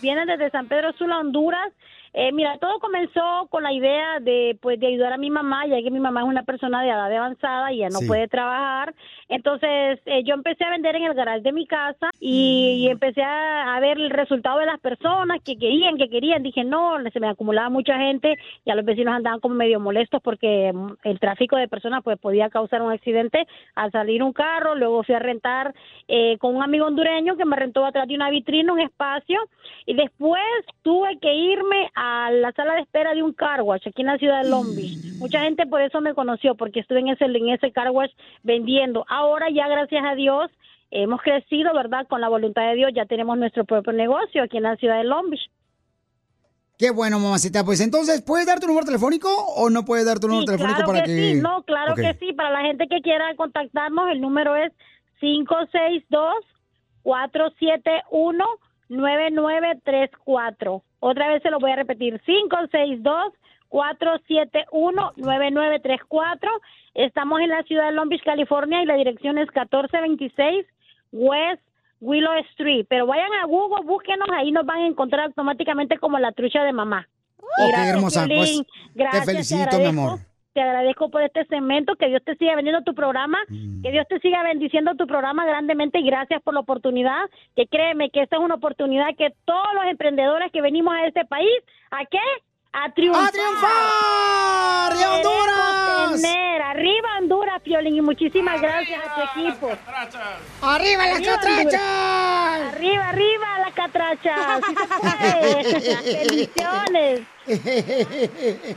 [0.00, 1.72] vienen desde San Pedro Sula, Honduras.
[2.16, 5.82] Eh, mira, todo comenzó con la idea de, pues, de ayudar a mi mamá, ya
[5.82, 8.06] que mi mamá es una persona de edad avanzada y ya no Sí.
[8.06, 8.94] puede trabajar.
[9.28, 13.20] Entonces, eh, yo empecé a vender en el garage de mi casa y, y empecé
[13.22, 16.44] a, a ver el resultado de las personas que querían, que querían.
[16.44, 20.70] Dije, no, se me acumulaba mucha gente, ya los vecinos andaban como medio molestos porque
[20.72, 24.76] mm, el tráfico de personas pues podía causar un accidente al salir un carro.
[24.76, 25.74] Luego fui a rentar
[26.06, 29.40] eh, con un amigo hondureño que me rentó atrás de una vitrina, un espacio.
[29.84, 30.40] Y después
[30.82, 34.18] tuve que irme a la sala de espera de un car wash aquí en la
[34.18, 34.98] ciudad de Long Beach.
[35.18, 38.10] Mucha gente por eso me conoció, porque estuve en ese, en ese car wash
[38.42, 39.04] vendiendo.
[39.08, 40.50] Ahora ya, gracias a Dios,
[40.90, 42.06] hemos crecido, ¿verdad?
[42.08, 45.04] Con la voluntad de Dios, ya tenemos nuestro propio negocio aquí en la ciudad de
[45.04, 45.50] Long Beach.
[46.76, 47.64] Qué bueno, mamacita.
[47.64, 50.76] Pues entonces, ¿puedes dar tu número telefónico o no puedes dar tu número Sí, telefónico
[50.76, 51.34] claro para que, que...
[51.34, 52.32] sí, no, claro que sí.
[52.32, 54.72] Para la gente que quiera contactarnos, el número es
[58.90, 60.82] 562-471-9934.
[61.00, 62.20] Otra vez se lo voy a repetir,
[63.70, 66.48] 562-471-9934.
[66.94, 70.66] Estamos en la ciudad de Long Beach, California, y la dirección es 1426
[71.12, 71.62] West
[72.00, 72.86] Willow Street.
[72.88, 76.72] Pero vayan a Google, búsquenos, ahí nos van a encontrar automáticamente como la trucha de
[76.72, 77.06] mamá.
[77.38, 78.24] Ok, Gracias, hermosa.
[78.26, 78.62] Pues
[78.94, 80.00] Gracias, te felicito, mi agradezco.
[80.02, 80.18] amor.
[80.54, 83.82] Te agradezco por este segmento, que Dios te siga vendiendo tu programa, Mm.
[83.82, 88.10] que Dios te siga bendiciendo tu programa grandemente y gracias por la oportunidad, que créeme
[88.10, 91.50] que esta es una oportunidad que todos los emprendedores que venimos a este país,
[91.90, 92.18] ¿a qué?
[92.72, 93.24] A triunfar.
[93.28, 94.94] ¡A triunfar!
[94.96, 96.22] ¡De Honduras!
[96.22, 96.62] Tener.
[96.62, 99.70] Arriba Honduras, Piolín, y muchísimas gracias a tu equipo.
[100.62, 101.38] ¡Arriba las Honduras.
[101.44, 102.74] catrachas!
[102.74, 104.60] Arriba, arriba las catrachas.
[104.66, 106.14] Sí se puede.
[106.28, 107.22] Bendiciones.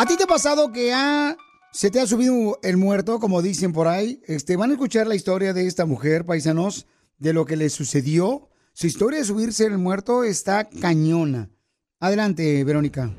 [0.00, 1.36] ¿A ti te ha pasado que ha-
[1.72, 4.22] se te ha subido el muerto, como dicen por ahí?
[4.28, 6.86] Este, van a escuchar la historia de esta mujer, paisanos,
[7.18, 8.48] de lo que le sucedió.
[8.74, 11.50] Su historia de subirse el muerto está cañona.
[11.98, 13.10] Adelante, Verónica.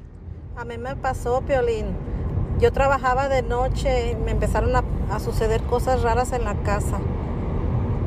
[0.55, 1.87] A mí me pasó, Piolín.
[2.61, 7.01] Yo trabajaba de noche y me empezaron a, a suceder cosas raras en la casa.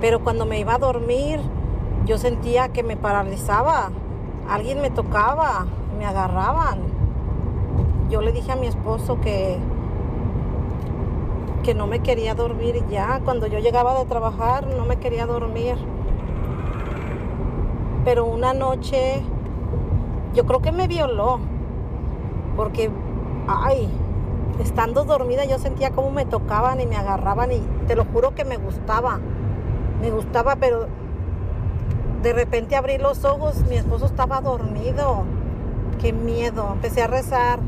[0.00, 1.40] Pero cuando me iba a dormir,
[2.06, 3.92] yo sentía que me paralizaba.
[4.48, 5.66] Alguien me tocaba,
[5.98, 7.01] me agarraban.
[8.12, 9.56] Yo le dije a mi esposo que,
[11.62, 13.22] que no me quería dormir ya.
[13.24, 15.76] Cuando yo llegaba de trabajar, no me quería dormir.
[18.04, 19.22] Pero una noche,
[20.34, 21.40] yo creo que me violó
[22.54, 22.90] porque,
[23.48, 23.88] ay,
[24.60, 28.44] estando dormida yo sentía como me tocaban y me agarraban y te lo juro que
[28.44, 29.20] me gustaba,
[30.02, 30.86] me gustaba, pero
[32.22, 35.24] de repente abrí los ojos, mi esposo estaba dormido,
[35.98, 37.58] qué miedo, empecé a rezar,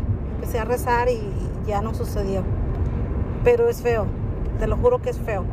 [0.45, 1.23] empecé a rezar y
[1.67, 2.45] ya no sucedió,
[3.45, 4.07] pero es feo,
[4.59, 5.47] te lo juro que es feo.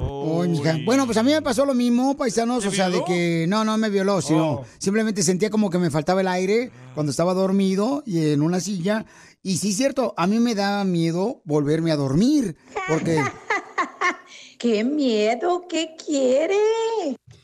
[0.00, 0.44] Oh.
[0.84, 3.78] Bueno, pues a mí me pasó lo mismo, paisanos, o sea, de que no, no
[3.78, 4.64] me violó, sino Oh.
[4.78, 9.06] simplemente sentía como que me faltaba el aire cuando estaba dormido y en una silla.
[9.44, 12.56] Y sí, cierto, a mí me da miedo volverme a dormir,
[12.88, 13.22] porque...
[14.58, 15.66] ¡Qué miedo!
[15.68, 16.56] ¿Qué quiere?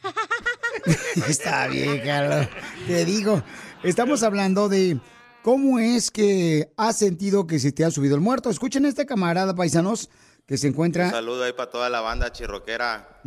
[1.28, 2.48] Está bien, Carlos.
[2.86, 3.42] Te digo,
[3.84, 5.00] estamos hablando de
[5.42, 8.50] cómo es que has sentido que se te ha subido el muerto.
[8.50, 10.08] Escuchen a este camarada, paisanos,
[10.46, 11.10] que se Un encuentra...
[11.10, 13.20] saludo ahí para toda la banda chirroquera,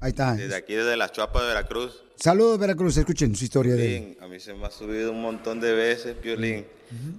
[0.00, 0.34] Ahí está.
[0.34, 2.02] desde aquí, desde las Chuapas de Veracruz.
[2.16, 2.96] Saludos, Veracruz.
[2.96, 4.16] Escuchen su historia de...
[4.20, 6.66] A mí se me ha subido un montón de veces, Piolín.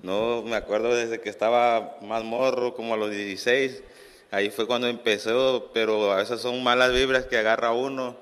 [0.03, 3.81] No, me acuerdo desde que estaba más morro, como a los 16.
[4.31, 8.15] Ahí fue cuando empezó, pero a veces son malas vibras que agarra uno.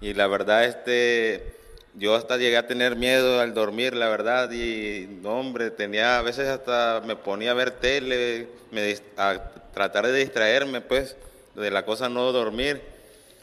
[0.00, 1.56] Y la verdad, este,
[1.96, 6.22] yo hasta llegué a tener miedo al dormir, la verdad, y no, hombre, tenía, a
[6.22, 9.40] veces hasta me ponía a ver tele, me, a
[9.72, 11.16] tratar de distraerme, pues,
[11.54, 12.82] de la cosa no dormir.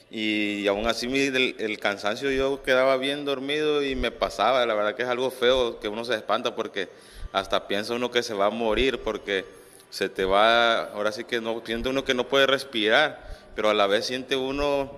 [0.10, 4.96] Y aún así el, el cansancio yo quedaba bien dormido y me pasaba, la verdad
[4.96, 6.90] que es algo feo que uno se espanta porque
[7.32, 9.46] hasta piensa uno que se va a morir porque
[9.90, 13.74] se te va, ahora sí que no, siente uno que no puede respirar, pero a
[13.74, 14.92] la vez siente uno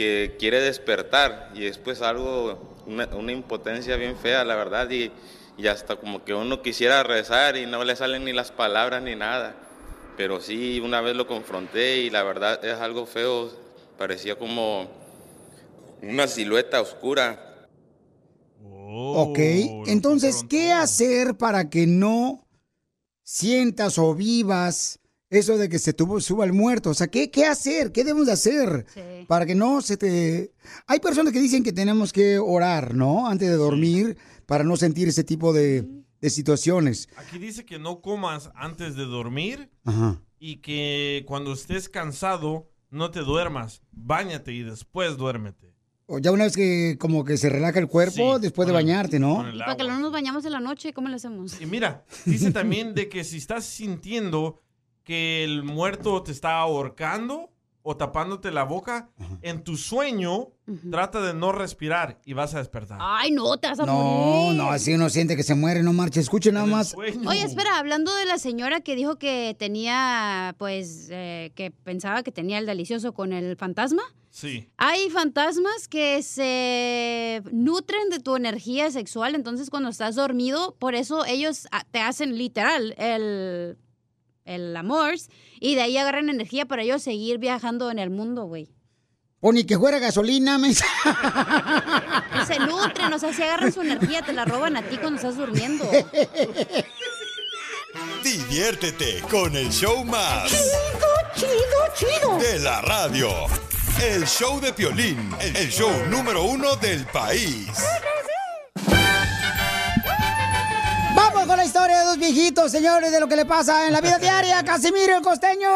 [0.00, 5.12] que quiere despertar y es pues algo, una, una impotencia bien fea, la verdad, y,
[5.58, 9.14] y hasta como que uno quisiera rezar y no le salen ni las palabras ni
[9.14, 9.54] nada.
[10.16, 13.52] Pero sí, una vez lo confronté y la verdad es algo feo,
[13.98, 14.90] parecía como
[16.00, 17.68] una silueta oscura.
[18.62, 19.38] Ok,
[19.86, 22.48] entonces, ¿qué hacer para que no
[23.22, 24.98] sientas o vivas
[25.30, 26.90] eso de que se tuvo, suba el muerto?
[26.90, 27.92] O sea, ¿qué, qué hacer?
[27.92, 28.84] ¿Qué debemos de hacer
[29.28, 30.52] para que no se te...
[30.86, 33.28] Hay personas que dicen que tenemos que orar, ¿no?
[33.28, 35.86] Antes de dormir para no sentir ese tipo de,
[36.20, 37.08] de situaciones.
[37.16, 40.20] Aquí dice que no comas antes de dormir Ajá.
[40.40, 43.82] y que cuando estés cansado no te duermas.
[43.92, 45.70] Báñate y después duérmete.
[46.06, 49.20] O ya una vez que como que se relaja el cuerpo Sí, después de bañarte,
[49.20, 49.44] ¿no?
[49.60, 51.60] Para que no nos bañamos en la noche, ¿cómo le hacemos?
[51.60, 54.58] Y mira, dice también de que si estás sintiendo
[55.10, 57.50] que el muerto te está ahorcando
[57.82, 59.08] o tapándote la boca,
[59.42, 60.50] en tu sueño
[60.88, 62.98] trata de no respirar y vas a despertar.
[63.00, 64.56] Ay, no, te vas a No, morir.
[64.56, 66.20] no, así uno siente que se muere, no marche.
[66.20, 66.94] Escuche nada más.
[66.94, 72.30] Oye, espera, hablando de la señora que dijo que tenía, pues, eh, que pensaba que
[72.30, 74.02] tenía el delicioso con el fantasma.
[74.28, 74.68] Sí.
[74.76, 81.24] Hay fantasmas que se nutren de tu energía sexual, entonces cuando estás dormido, por eso
[81.24, 83.76] ellos ah, te hacen literal el,
[84.50, 85.14] el amor
[85.60, 88.68] y de ahí agarran energía para ellos seguir viajando en el mundo, güey.
[89.40, 90.74] O ni que fuera gasolina, me...
[90.74, 90.84] Se
[92.58, 95.88] nutren, o sea, si agarran su energía, te la roban a ti cuando estás durmiendo.
[98.22, 100.50] Diviértete con el show más.
[101.34, 101.50] Chido,
[101.94, 103.30] chido, De la radio.
[104.02, 107.68] El show de Piolín, el show número uno del país.
[111.32, 114.00] Vamos con la historia de dos viejitos, señores, de lo que le pasa en la
[114.00, 114.64] vida diaria.
[114.64, 115.68] Casimiro el costeño.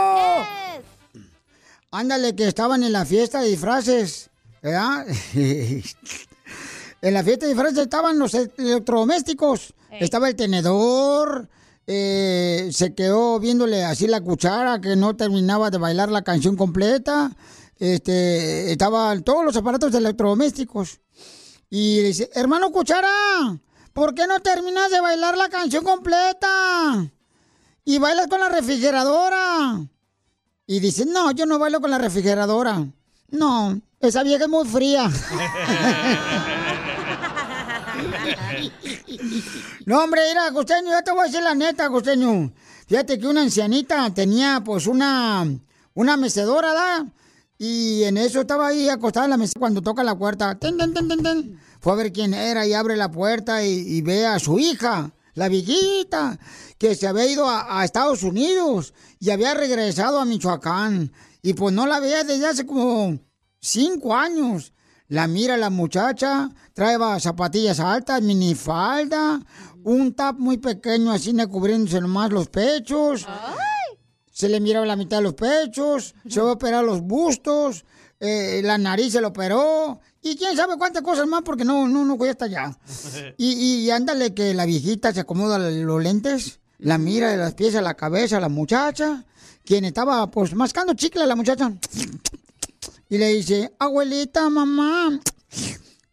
[1.93, 5.07] Ándale, que estaban en la fiesta de disfraces, ¿verdad?
[5.35, 5.85] en
[7.15, 9.75] la fiesta de disfraces estaban los electrodomésticos.
[9.93, 11.49] Estaba el tenedor,
[11.87, 17.31] eh, se quedó viéndole así la cuchara que no terminaba de bailar la canción completa.
[17.79, 20.99] Este, estaban todos los aparatos electrodomésticos.
[21.71, 23.09] Y le dice, hermano cuchara,
[23.95, 27.11] ¿por qué no terminas de bailar la canción completa?
[27.85, 29.81] Y bailas con la refrigeradora.
[30.67, 32.87] Y dice, no, yo no bailo con la refrigeradora.
[33.31, 35.11] No, esa vieja es muy fría.
[39.87, 42.53] No, hombre, mira, Costeño, yo te voy a decir la neta, Costeño.
[42.87, 45.47] Fíjate que una ancianita tenía, pues, una,
[45.93, 47.07] una mecedora, ¿da?
[47.59, 50.55] Y en eso estaba ahí acostada en la mesa cuando toca la puerta.
[50.59, 51.61] Ten, ten, ten, ten, ten.
[51.85, 55.13] Fue a ver quién era y abre la puerta y, y ve a su hija,
[55.35, 56.39] la viejita,
[56.79, 61.13] que se había ido a, a Estados Unidos y había regresado a Michoacán.
[61.43, 63.19] Y pues no la veía desde hace como
[63.61, 64.73] cinco años.
[65.09, 69.43] La mira la muchacha, trae zapatillas altas, minifalda,
[69.83, 73.27] un tap muy pequeño así cubriéndose nomás los pechos.
[74.33, 77.85] Se le miraba la mitad de los pechos, se va a operar los bustos,
[78.21, 82.05] eh, la nariz se lo operó, y quién sabe cuántas cosas más porque no, no,
[82.05, 82.77] no hasta allá.
[83.37, 83.53] Y,
[83.85, 87.83] y ándale que la viejita se acomoda los lentes, la mira de las pies a
[87.83, 89.25] la cabeza a la muchacha,
[89.65, 91.73] quien estaba pues mascando chicle a la muchacha.
[93.09, 95.21] Y le dice, abuelita, mamá,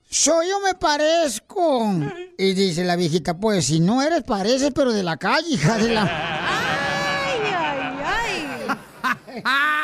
[0.10, 1.89] soy yo me parezco.
[2.38, 5.93] Y dice la viejita, pues si no eres, pareces, pero de la calle, hija de
[5.93, 6.04] la...
[9.04, 9.43] Ay,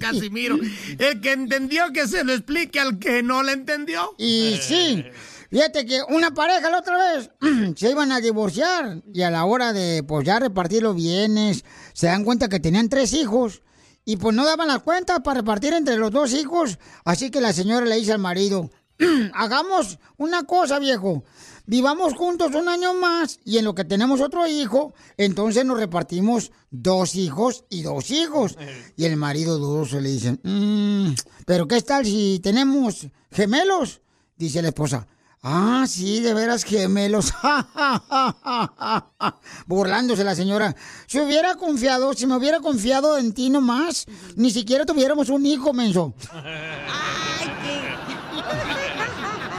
[0.00, 0.58] Casimiro.
[0.98, 4.14] El que entendió que se lo explique al que no le entendió.
[4.18, 5.04] Y sí,
[5.50, 7.30] fíjate que una pareja la otra vez
[7.76, 12.06] se iban a divorciar y a la hora de pues ya repartir los bienes, se
[12.06, 13.62] dan cuenta que tenían tres hijos
[14.04, 16.78] y pues no daban las cuentas para repartir entre los dos hijos.
[17.04, 18.70] Así que la señora le dice al marido,
[19.34, 21.24] hagamos una cosa, viejo.
[21.66, 26.50] Vivamos juntos un año más y en lo que tenemos otro hijo, entonces nos repartimos
[26.70, 28.56] dos hijos y dos hijos.
[28.96, 31.14] Y el marido duro se le dice, "Mm,
[31.46, 34.00] pero ¿qué tal si tenemos gemelos?
[34.36, 35.06] Dice la esposa,
[35.42, 37.32] ah, sí, de veras gemelos.
[39.66, 40.74] Burlándose la señora.
[41.06, 44.06] Si hubiera confiado, si me hubiera confiado en ti nomás,
[44.36, 46.14] ni siquiera tuviéramos un hijo, menso.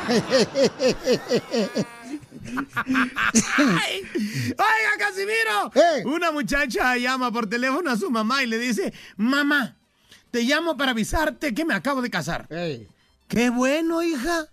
[4.47, 5.72] Oiga, Casimiro.
[6.06, 9.76] Una muchacha llama por teléfono a su mamá y le dice, mamá,
[10.32, 12.47] te llamo para avisarte que me acabo de casar.
[13.28, 14.47] Qué bueno, hija.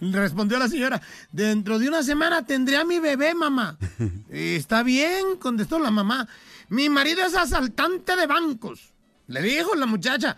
[0.00, 3.76] Respondió la señora, dentro de una semana tendré a mi bebé, mamá.
[4.30, 6.28] Está bien, contestó la mamá.
[6.68, 8.92] Mi marido es asaltante de bancos.
[9.26, 10.36] Le dijo la muchacha.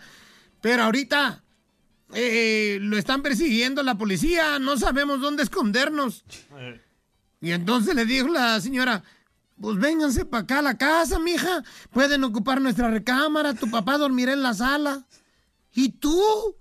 [0.61, 1.43] Pero ahorita
[2.13, 6.23] eh, lo están persiguiendo la policía, no sabemos dónde escondernos.
[7.39, 9.03] Y entonces le dijo la señora,
[9.59, 11.63] pues vénganse para acá a la casa, mija.
[11.91, 15.05] Pueden ocupar nuestra recámara, tu papá dormirá en la sala.
[15.73, 16.55] ¿Y tú?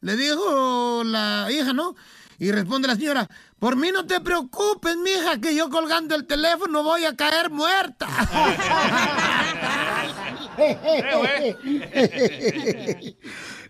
[0.00, 1.94] Le dijo la hija, ¿no?
[2.38, 3.28] Y responde la señora,
[3.58, 8.06] por mí no te preocupes, mija, que yo colgando el teléfono voy a caer muerta.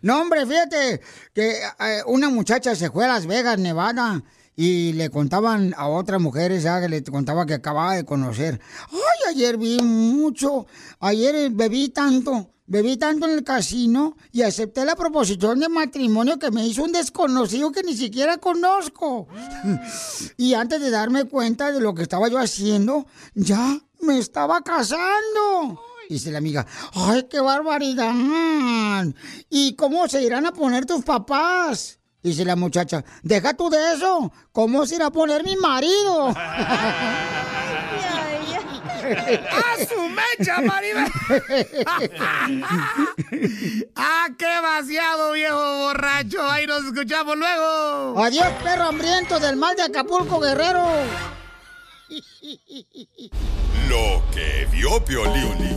[0.01, 1.01] No, hombre, fíjate
[1.35, 4.23] que eh, una muchacha se fue a Las Vegas, Nevada,
[4.55, 8.61] y le contaban a otras mujeres, ya que le contaba que acababa de conocer.
[8.91, 10.67] Ay, ayer vi mucho,
[11.01, 16.39] ayer eh, bebí tanto, bebí tanto en el casino y acepté la proposición de matrimonio
[16.39, 19.29] que me hizo un desconocido que ni siquiera conozco.
[20.37, 25.81] Y antes de darme cuenta de lo que estaba yo haciendo, ya me estaba casando.
[26.09, 28.15] Dice la amiga, ay, qué barbaridad.
[29.51, 31.99] ¿Y cómo se irán a poner tus papás?
[32.23, 34.33] Dice la muchacha, deja tú de eso.
[34.53, 36.35] ¿Cómo se irá a poner mi marido?
[39.09, 41.11] ¡A su mecha, Maribel!
[43.97, 46.43] ¡Ah, qué vaciado, viejo borracho!
[46.43, 48.23] Ahí nos escuchamos luego.
[48.23, 50.87] Adiós, perro hambriento del mal de Acapulco, guerrero.
[53.89, 55.77] Lo que vio Piolín.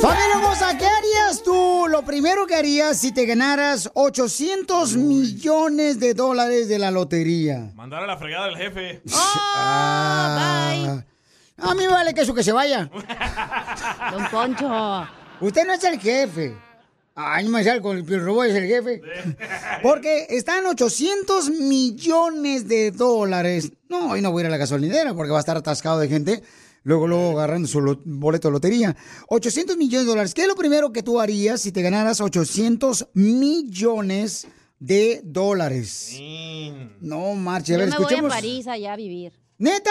[0.00, 1.86] Familia hermosa, ¿qué harías tú?
[1.88, 7.70] Lo primero que harías si te ganaras 800 millones de dólares de la lotería.
[7.74, 9.02] Mandar a la fregada del jefe.
[9.58, 11.02] Ah,
[11.58, 12.90] A mí me vale que eso que se vaya.
[14.12, 15.08] Don Poncho.
[15.40, 16.54] Usted no es el jefe.
[17.18, 19.00] Ay, no me sale con el robot, es el jefe.
[19.82, 23.72] Porque están 800 millones de dólares.
[23.88, 26.08] No, hoy no voy a ir a la gasolinera porque va a estar atascado de
[26.08, 26.42] gente.
[26.82, 28.94] Luego, luego agarrando su boleto de lotería.
[29.28, 30.34] 800 millones de dólares.
[30.34, 34.46] ¿Qué es lo primero que tú harías si te ganaras 800 millones
[34.78, 36.20] de dólares?
[37.00, 37.74] No, marche.
[37.74, 38.28] A Yo ver, me voy a.
[38.28, 39.32] París allá a vivir.
[39.56, 39.90] ¿Neta?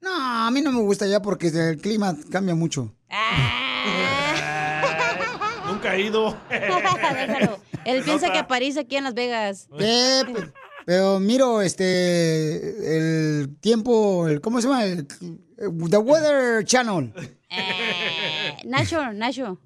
[0.00, 2.92] No, a mí no me gusta ya porque el clima cambia mucho.
[3.08, 4.31] Nunca
[6.50, 7.58] Déjalo.
[7.84, 8.32] Él Se piensa nota.
[8.32, 9.68] que a París aquí en Las Vegas.
[9.78, 10.22] ¿Qué?
[10.26, 10.52] Pe-
[10.86, 14.84] Pero miro, este, el tiempo, el, ¿cómo se llama?
[14.84, 17.12] El, The Weather Channel.
[17.50, 19.58] Eh, Nacho, Nacho.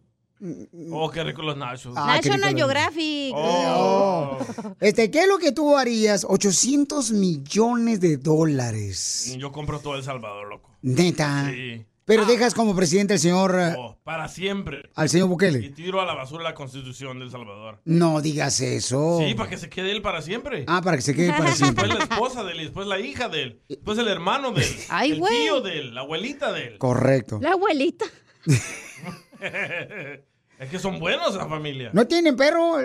[0.92, 1.94] Oh, qué rico los nachos.
[1.96, 2.54] Ah, National.
[2.54, 3.32] Geographic.
[3.34, 4.36] Oh.
[4.80, 6.26] Este, ¿qué es lo que tú harías?
[6.28, 9.34] 800 millones de dólares.
[9.38, 10.70] Yo compro todo El Salvador, loco.
[10.82, 11.50] Neta.
[11.50, 11.86] Sí.
[12.06, 14.88] Pero dejas como presidente al señor, eh, Oh, para siempre.
[14.94, 15.70] al señor Y Bukele.
[15.70, 17.80] tiro a la basura la constitución de El Salvador.
[17.84, 19.18] No digas eso.
[19.20, 20.64] Sí, para que se quede él para siempre.
[20.68, 21.88] Ah, para que se quede para siempre.
[21.88, 24.62] Después la esposa de él, y después la hija de él, después el hermano de
[24.62, 25.34] él, Ay, el güey.
[25.44, 26.78] tío de él, la abuelita de él.
[26.78, 27.40] Correcto.
[27.42, 28.04] La abuelita.
[30.60, 31.90] es que son buenos la familia.
[31.92, 32.76] ¿No tienen perro?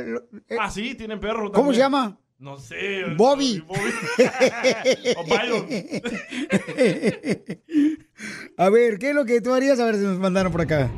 [0.59, 1.51] Ah, sí, tienen perro.
[1.51, 1.76] ¿Cómo también.
[1.76, 2.17] se llama?
[2.39, 3.03] No sé.
[3.15, 3.63] Bobby.
[5.15, 5.67] o Byron.
[8.57, 9.80] A ver, ¿qué es lo que tú harías?
[9.80, 10.89] A ver si nos mandaron por acá.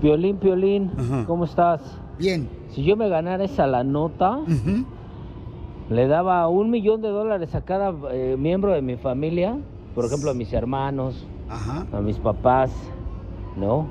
[0.00, 0.90] Piolín, Piolín,
[1.26, 1.80] ¿cómo estás?
[2.18, 2.48] Bien.
[2.70, 4.40] Si yo me ganara esa la nota,
[5.90, 9.56] le daba un millón de dólares a cada eh, miembro de mi familia,
[9.94, 11.26] por ejemplo, a mis hermanos,
[11.92, 12.72] a mis papás,
[13.56, 13.86] ¿no?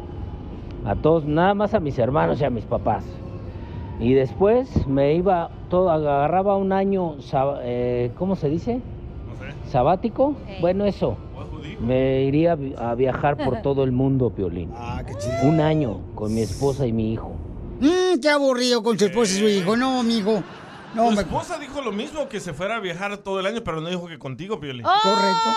[0.83, 3.05] A todos, nada más a mis hermanos y a mis papás.
[3.99, 8.81] Y después me iba, todo, agarraba un año, sab- eh, ¿cómo se dice?
[9.67, 10.35] ¿Sabático?
[10.59, 11.17] Bueno, eso.
[11.79, 14.71] Me iría a vi- a viajar por todo el mundo, Piolín.
[14.75, 15.33] Ah, qué chido.
[15.43, 17.35] Un año con mi esposa y mi hijo.
[17.79, 19.75] Mmm, qué aburrido con su esposa y su hijo.
[19.77, 20.43] No, amigo.
[20.93, 21.21] No, Tu me...
[21.21, 24.07] esposa dijo lo mismo, que se fuera a viajar todo el año, pero no dijo
[24.07, 24.83] que contigo, Pioli.
[24.83, 24.89] Oh.
[25.01, 25.49] Correcto.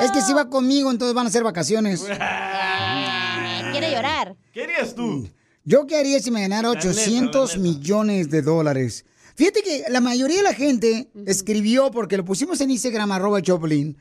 [0.04, 2.04] Es que si va conmigo, entonces van a ser vacaciones.
[3.72, 4.36] Quiere llorar.
[4.52, 5.28] ¿Qué harías tú?
[5.64, 7.68] ¿Yo qué haría si me ganara La neta, 800 la neta.
[7.68, 9.04] millones de dólares?
[9.34, 13.96] Fíjate que la mayoría de la gente escribió, porque lo pusimos en Instagram, arroba Choplin.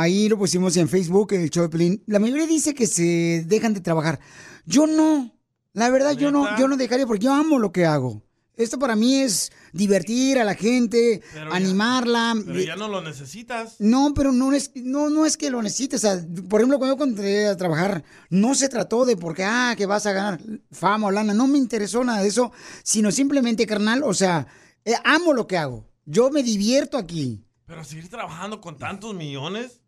[0.00, 2.02] Ahí lo pusimos en Facebook, el Choplin.
[2.06, 4.20] La mayoría dice que se dejan de trabajar.
[4.64, 5.34] Yo no.
[5.72, 8.22] La verdad, yo no, yo no dejaría porque yo amo lo que hago.
[8.56, 12.34] Esto para mí es divertir a la gente, Pero ya- animarla.
[12.46, 13.76] Pero ya no lo necesitas.
[13.80, 16.04] No, pero no es, no, no es que lo necesites.
[16.04, 19.74] O sea, por ejemplo, cuando yo entré a trabajar, no se trató de porque, ah,
[19.76, 20.40] que vas a ganar
[20.70, 21.34] fama o lana.
[21.34, 22.52] No me interesó nada de eso,
[22.84, 24.46] sino simplemente, carnal, o sea,
[24.84, 25.88] Eh, amo lo que hago.
[26.06, 27.44] Yo me divierto aquí.
[27.66, 29.80] Pero seguir trabajando con tantos millones.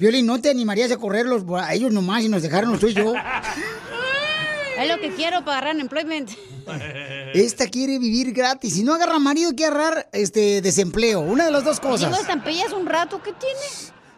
[0.00, 3.14] Violín, ¿no te animarías a correrlos a ellos nomás y nos dejaron los tuyos?
[4.78, 6.30] Es lo que quiero para agarrar employment.
[7.34, 8.72] Esta quiere vivir gratis.
[8.76, 11.20] Si no agarra marido, quiere agarrar este, desempleo.
[11.20, 12.08] Una de las dos cosas.
[12.08, 13.60] Digo, estampillas un rato, ¿qué tiene?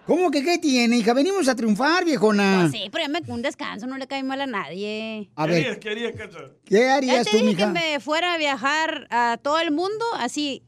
[0.06, 1.14] ¿Cómo que qué tiene, hija?
[1.14, 2.68] Venimos a triunfar, viejona.
[2.70, 5.30] Pues sí, pero ya me un descanso, no le cae mal a nadie.
[5.34, 5.80] A ver.
[5.80, 6.38] ¿Qué harías, Cacha?
[6.64, 7.66] ¿Qué harías Ya te tú, dije mija?
[7.66, 10.62] que me fuera a viajar a todo el mundo, así.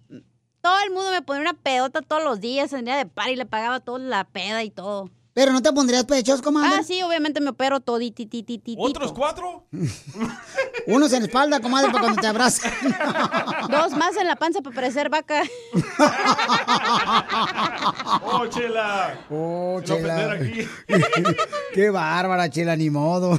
[0.65, 3.45] Todo el mundo me ponía una pedota todos los días, tendría de par y le
[3.45, 5.11] pagaba toda la peda y todo.
[5.35, 6.77] Pero no te pondrías pechos, comadre.
[6.79, 7.99] Ah, sí, obviamente me opero todo.
[8.79, 9.67] ¿Otros cuatro?
[10.87, 12.73] Unos en la espalda, comadre, para cuando te abrazan.
[13.71, 15.43] Dos más en la panza para parecer vaca.
[18.23, 19.19] ¡Oh, chela!
[19.29, 20.33] Oh, chela.
[20.33, 20.69] aquí.
[21.73, 23.39] Qué bárbara, chela, ni modo.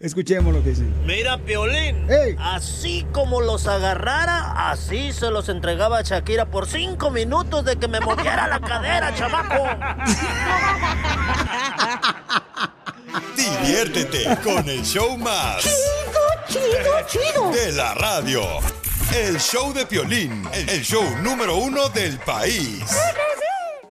[0.00, 0.84] Escuchemos lo que dice.
[1.06, 2.06] Mira, Piolín,
[2.38, 7.88] así como los agarrara, así se los entregaba a Shakira por cinco minutos de que
[7.88, 9.64] me moviera la cadera, chamaco.
[13.36, 15.62] Diviértete con el show más.
[16.48, 18.42] Chido, chido, De la radio.
[19.14, 22.82] El show de Piolín, el show número uno del país.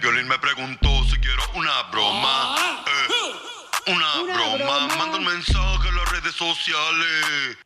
[0.00, 2.56] Violín me preguntó si quiero una broma.
[2.86, 4.96] Eh, una, broma.
[4.96, 7.56] Manda un mensaje a las redes sociales.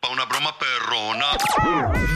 [0.00, 1.26] Pa' una broma perrona.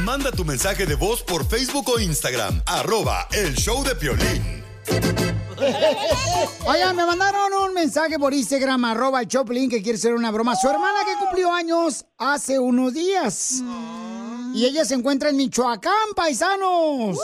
[0.04, 2.62] Manda tu mensaje de voz por Facebook o Instagram.
[2.66, 4.64] Arroba el show de Piolín.
[6.66, 10.56] Oigan, me mandaron un mensaje por Instagram, arroba el Choplin, que quiere hacer una broma.
[10.56, 13.62] Su hermana que cumplió años hace unos días.
[14.54, 17.18] Y ella se encuentra en Michoacán, paisanos.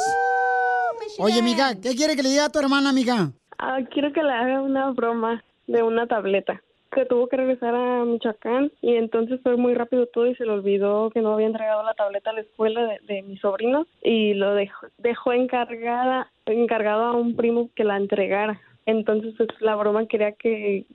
[1.19, 3.31] Oye, amiga, ¿qué quiere que le diga a tu hermana, amiga?
[3.59, 6.63] Ah, quiero que le haga una broma de una tableta.
[6.93, 10.53] Que tuvo que regresar a Michoacán y entonces fue muy rápido todo y se le
[10.53, 14.35] olvidó que no había entregado la tableta a la escuela de, de mi sobrino y
[14.35, 18.61] lo dejó, dejó encargada, encargado a un primo que la entregara.
[18.87, 20.87] Entonces pues, la broma quería que,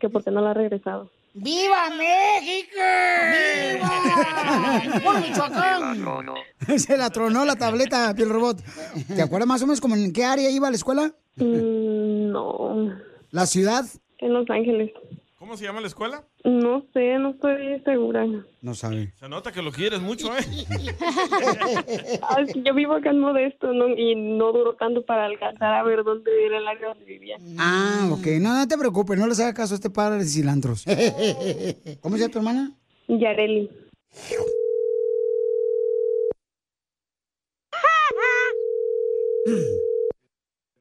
[0.00, 1.10] que por qué no la ha regresado.
[1.34, 2.80] ¡Viva México!
[3.72, 5.00] ¡Viva!
[5.04, 6.04] ¡Por Michoacán!
[6.78, 8.58] Se la tronó la tableta, piel robot.
[9.14, 11.14] ¿Te acuerdas más o menos como en qué área iba a la escuela?
[11.36, 12.92] Mm, no.
[13.30, 13.84] ¿La ciudad?
[14.18, 14.90] En Los Ángeles.
[15.42, 16.24] ¿Cómo se llama la escuela?
[16.44, 18.24] No sé, no estoy segura.
[18.60, 19.12] No sabe.
[19.16, 20.40] Se nota que lo quieres mucho, ¿eh?
[22.22, 23.88] Ah, yo vivo acá en Modesto ¿no?
[23.88, 27.38] y no duró tanto para alcanzar a ver dónde era el área donde vivía.
[27.58, 28.24] Ah, ok.
[28.40, 30.84] No, no te preocupes, no les haga caso a este par de cilantros.
[32.00, 32.70] ¿Cómo se llama tu hermana?
[33.08, 33.68] Yareli.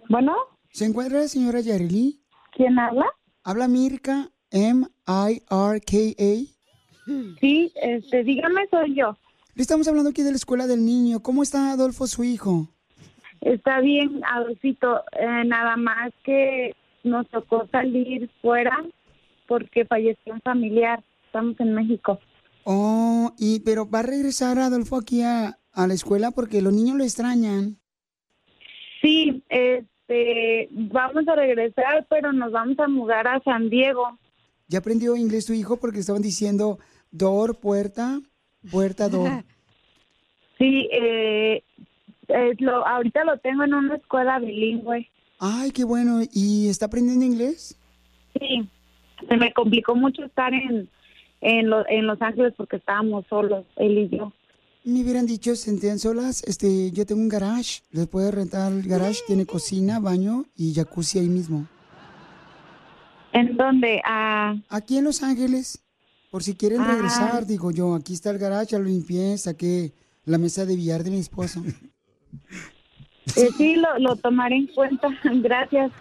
[0.08, 0.36] Bueno.
[0.72, 2.22] ¿Se encuentra la señora Yareli?
[2.52, 3.06] ¿Quién habla?
[3.44, 6.34] Habla Mirka, M-I-R-K-A.
[7.40, 9.18] Sí, este, dígame, soy yo.
[9.56, 11.22] Le estamos hablando aquí de la escuela del niño.
[11.22, 12.70] ¿Cómo está Adolfo, su hijo?
[13.42, 18.78] Está bien, Adolfito, eh, nada más que nos tocó salir fuera
[19.48, 21.04] porque falleció un familiar.
[21.26, 22.20] Estamos en México.
[22.64, 26.98] Oh, y pero va a regresar Adolfo aquí a, a la escuela porque los niños
[26.98, 27.78] lo extrañan.
[29.02, 34.20] Sí, este, vamos a regresar, pero nos vamos a mudar a San Diego.
[34.72, 35.76] ¿Ya aprendió inglés tu hijo?
[35.76, 36.80] Porque estaban diciendo
[37.12, 38.22] door, puerta,
[38.72, 39.44] puerta, door.
[40.58, 41.64] Sí, eh,
[42.28, 45.10] eh, lo, ahorita lo tengo en una escuela bilingüe.
[45.40, 46.20] Ay, qué bueno.
[46.32, 47.76] ¿Y está aprendiendo inglés?
[48.40, 48.70] Sí,
[49.28, 50.88] se me complicó mucho estar en,
[51.42, 54.32] en, lo- en Los Ángeles porque estábamos solos, él y yo.
[54.84, 58.84] Me hubieran dicho, se sentían solas, este, yo tengo un garage, les puede rentar el
[58.88, 61.68] garage, tiene cocina, baño y jacuzzi ahí mismo.
[63.34, 64.02] ¿En dónde?
[64.06, 64.56] Ah.
[64.70, 65.84] Aquí en Los Ángeles.
[66.30, 66.88] Por si quieren Ah.
[66.94, 71.04] regresar, digo yo, aquí está el garage, ya lo limpié, saqué la mesa de billar
[71.04, 71.62] de mi esposo.
[73.36, 75.08] Eh, sí, lo, lo tomaré en cuenta.
[75.44, 75.92] Gracias.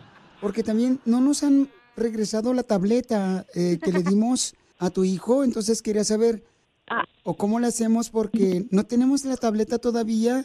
[0.40, 5.44] Porque también no nos han regresado la tableta eh, que le dimos a tu hijo,
[5.44, 6.44] entonces quería saber
[6.88, 7.04] Ah.
[7.22, 10.44] o cómo le hacemos porque no tenemos la tableta todavía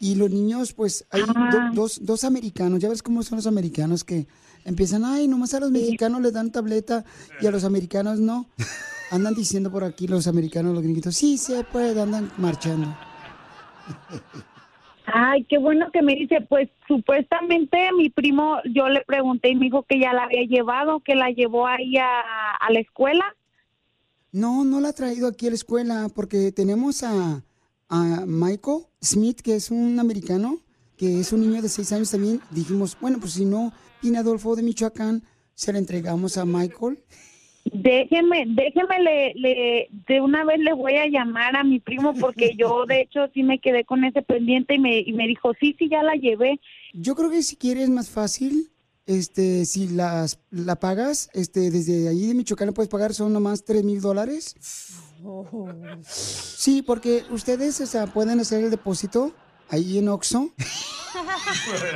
[0.00, 1.70] y los niños, pues hay do- Ah.
[1.74, 4.26] dos, dos americanos, ya ves cómo son los americanos que
[4.64, 7.04] empiezan, ay, nomás a los mexicanos les dan tableta
[7.40, 8.46] y a los americanos no.
[9.10, 12.96] Andan diciendo por aquí los americanos, los gringuitos, sí se puede, andan marchando.
[15.06, 19.66] Ay, qué bueno que me dice, pues supuestamente mi primo, yo le pregunté y me
[19.66, 23.24] dijo que ya la había llevado, que la llevó ahí a, a la escuela.
[24.32, 27.42] No, no la ha traído aquí a la escuela porque tenemos a,
[27.88, 30.58] a Michael Smith, que es un americano,
[30.96, 32.40] que es un niño de seis años también.
[32.50, 33.72] Dijimos, bueno, pues si no
[34.16, 35.22] Adolfo de Michoacán,
[35.54, 36.98] se la entregamos a Michael.
[37.72, 42.54] Déjeme, déjeme, le, le, de una vez le voy a llamar a mi primo porque
[42.56, 45.74] yo de hecho sí me quedé con ese pendiente y me, y me dijo, sí,
[45.78, 46.60] sí, ya la llevé.
[46.92, 48.70] Yo creo que si quieres más fácil,
[49.06, 53.64] este, si las, la pagas, este, desde ahí de Michoacán la puedes pagar, son nomás
[53.64, 54.54] tres mil dólares.
[56.02, 59.32] Sí, porque ustedes, o sea, pueden hacer el depósito
[59.68, 60.50] ahí en Oxxo.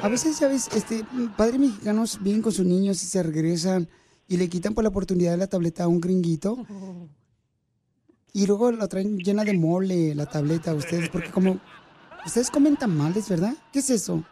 [0.03, 0.69] A veces, ¿sabes?
[0.75, 1.05] Este,
[1.37, 3.89] padres mexicanos vienen con sus niños y se regresan
[4.29, 6.67] y le quitan por la oportunidad de la tableta a un gringuito.
[8.33, 11.59] Y luego la traen llena de mole, la tableta, a ustedes, porque como...
[12.27, 13.55] Ustedes comen tamales, ¿verdad?
[13.73, 14.23] ¿Qué es eso?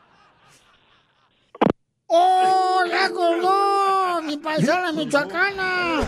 [2.09, 3.86] ¡Oh, ya colgó!
[4.27, 6.01] ¡Mi paisana michoacana!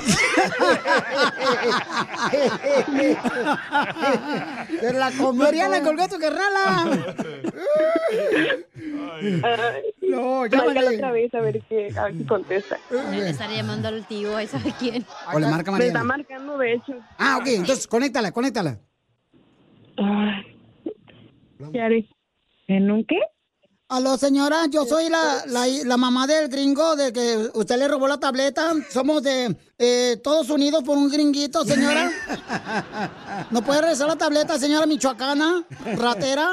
[4.80, 5.50] ¡Se la comió!
[5.52, 7.04] ¡Ya la colgó tu carnala!
[10.02, 10.96] No, llámale.
[10.96, 12.78] otra vez a ver qué, a ver si contesta.
[12.90, 15.04] Debe estar llamando al tío, ahí sabe quién.
[15.32, 15.98] O le marca Me Mariana.
[16.00, 16.94] está marcando, de hecho.
[17.18, 18.78] Ah, ok, entonces conéctala, conéctala.
[21.72, 22.08] ¿Qué haré?
[22.68, 23.18] ¿En un qué?
[23.90, 28.06] Aló, señora, yo soy la, la, la mamá del gringo de que usted le robó
[28.06, 28.74] la tableta.
[28.92, 32.12] Somos de eh, todos unidos por un gringuito, señora.
[33.50, 35.64] ¿No puede regresar la tableta, señora michoacana,
[35.96, 36.50] ratera?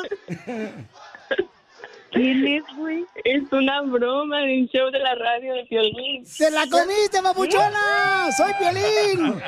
[2.16, 3.06] ¿Quién es, güey?
[3.26, 6.26] Es una broma de un show de la radio de Violín.
[6.26, 8.32] ¡Se la comiste, papuchona!
[8.38, 9.42] ¡Soy Piolín!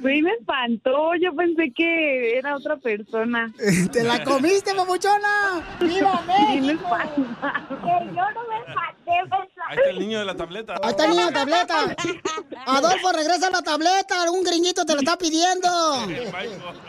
[0.00, 1.14] Güey, me espantó.
[1.20, 3.52] Yo pensé que era otra persona.
[3.92, 5.62] ¡Te la comiste, papuchona!
[5.80, 6.82] ¡Viva México!
[6.82, 7.66] espanta.
[7.68, 10.74] yo no me espanté, Ahí está el niño de la tableta.
[10.82, 11.96] Ahí está el niño de tableta.
[12.66, 14.22] Adolfo, regresa la tableta.
[14.22, 15.68] Algún gringuito te la está pidiendo.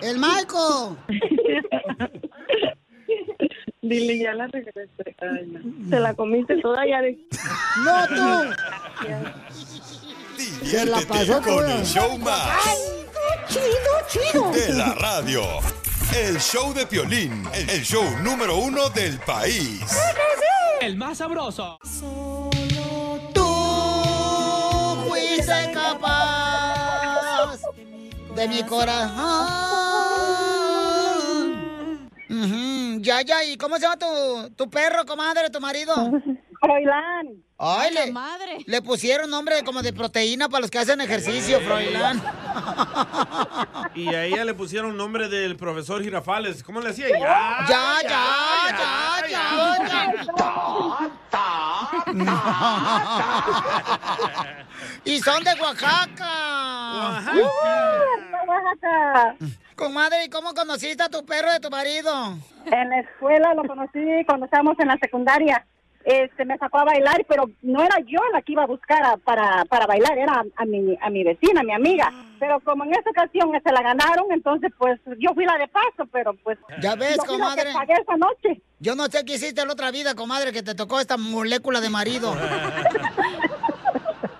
[0.01, 0.95] El Maico.
[3.87, 4.89] Dile, ya la regresé.
[5.19, 5.89] Ay, no.
[5.89, 7.17] ¿Te la comiste toda, Yare?
[7.85, 8.53] ¡No, tú!
[10.65, 11.75] Se la pasó con toda.
[11.79, 12.49] el show más
[13.47, 13.63] ¡Chido,
[14.09, 14.51] chido!
[14.51, 15.41] de la radio.
[16.15, 19.81] El show de Piolín, el show número uno del país.
[20.81, 21.77] El más sabroso.
[23.33, 23.45] Tú
[25.07, 27.57] fuiste capaz
[28.35, 30.56] de mi corazón.
[32.29, 32.99] Ujú.
[33.01, 35.93] Ya, ya, ¿y cómo se llama tu, tu perro, comadre, tu marido?
[36.59, 37.43] Froilán.
[37.59, 38.57] Ay, le, madre.
[38.65, 42.21] le pusieron nombre como de proteína para los que hacen ejercicio, Froilán.
[43.95, 46.63] Y a ella le pusieron nombre del profesor Girafales.
[46.63, 47.09] ¿Cómo le hacía?
[47.09, 48.25] Ya, Ya, ya,
[48.69, 50.13] ya, ya,
[50.89, 52.37] ya.
[55.05, 56.31] Y son de Oaxaca.
[58.47, 59.35] Oaxaca.
[59.77, 62.11] Comadre, ¿y cómo conociste a tu perro de tu marido?
[62.65, 65.65] En la escuela lo conocí cuando estábamos en la secundaria.
[66.03, 69.17] Este, me sacó a bailar, pero no era yo la que iba a buscar a-
[69.17, 72.11] para, para bailar, era a mi, a mi vecina, a mi amiga.
[72.39, 76.09] Pero como en esa ocasión se la ganaron, entonces pues yo fui la de paso,
[76.11, 76.57] pero pues...
[76.81, 77.73] Ya ves, yo fui la que comadre.
[77.73, 78.61] pagué esa noche.
[78.79, 81.81] Yo no sé qué hiciste en la otra vida, comadre, que te tocó esta molécula
[81.81, 82.35] de marido.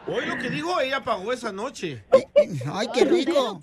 [0.08, 2.04] Hoy lo que digo, ella pagó esa noche.
[2.74, 3.60] Ay, qué rico.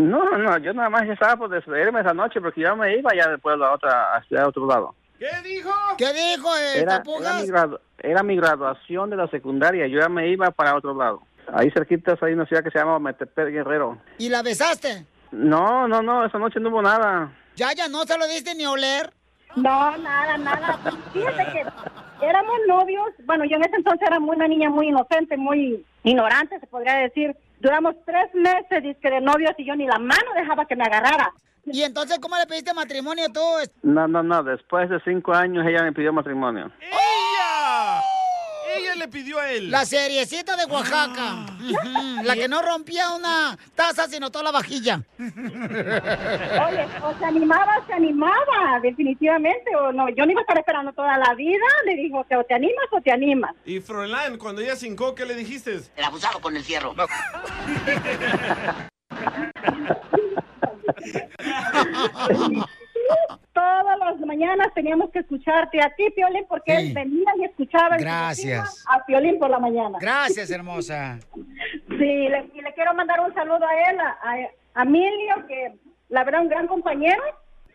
[0.00, 3.28] No, no, yo nada más estaba por despedirme esa noche porque yo me iba ya
[3.28, 4.94] después a la otra, hacia otro lado.
[5.18, 5.70] ¿Qué dijo?
[5.98, 10.08] ¿Qué dijo, eh, Era, era, mi gradu- era mi graduación de la secundaria, yo ya
[10.08, 11.22] me iba para otro lado.
[11.52, 13.98] Ahí cerquita hay una ciudad que se llama Metepec Guerrero.
[14.16, 15.04] ¿Y la besaste?
[15.32, 17.30] No, no, no, esa noche no hubo nada.
[17.56, 19.12] Ya, ya, no se lo diste ni a oler.
[19.56, 20.78] No, nada, nada.
[21.12, 23.08] Fíjate que éramos novios.
[23.26, 26.94] Bueno, yo en ese entonces era muy, una niña muy inocente, muy ignorante, se podría
[26.94, 27.36] decir.
[27.60, 31.30] Duramos tres meses dizque, de novios y yo ni la mano dejaba que me agarrara.
[31.66, 33.40] ¿Y entonces cómo le pediste matrimonio tú?
[33.82, 36.70] No, no, no, después de cinco años ella me pidió matrimonio.
[36.80, 38.00] ¡Ella!
[38.76, 39.70] Ella le pidió a él.
[39.70, 41.46] La seriecita de Oaxaca.
[41.60, 45.02] Ujú, La que no rompía una taza, sino toda la vajilla.
[45.18, 50.08] Oye, o se animaba, se animaba, definitivamente, o no.
[50.10, 51.64] Yo no iba a estar esperando toda la vida.
[51.84, 53.52] Le dijo que o te animas o te animas.
[53.64, 55.80] Y Froilán, cuando ella se hincó, ¿qué le dijiste?
[55.96, 56.94] El abusado con el fierro.
[63.52, 66.86] Todas las mañanas teníamos que escucharte a ti, Piolín, porque Sí.
[66.88, 68.84] él venía y escuchaba Gracias.
[68.88, 69.98] a Piolín por la mañana.
[70.00, 71.18] Gracias, hermosa.
[71.34, 75.74] Sí, le- y le quiero mandar un saludo a él, a, a- a Emilio, que
[76.08, 77.22] la verdad un gran compañero,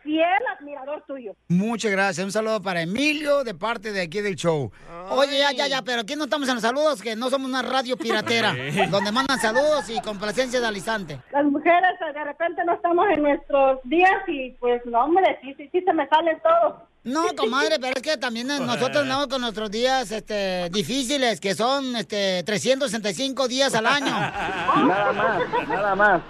[0.06, 1.34] fiel admirador tuyo.
[1.48, 2.24] Muchas gracias.
[2.24, 4.70] Un saludo para Emilio de parte de aquí del show.
[5.10, 7.62] Oye, ya, ya, ya, pero aquí no estamos en los saludos, que no somos una
[7.62, 8.86] radio piratera, Sí.
[8.86, 11.18] donde mandan saludos y complacencia de alistante.
[11.32, 15.52] Las mujeres eh, de repente no estamos en nuestros días y pues no, hombre, sí,
[15.58, 16.86] sí, sí se me sale todo.
[17.06, 21.94] No, comadre, pero es que también nosotros andamos con nuestros días este, difíciles, que son
[21.94, 24.10] este, 365 días al año.
[24.10, 26.22] Nada más, nada más.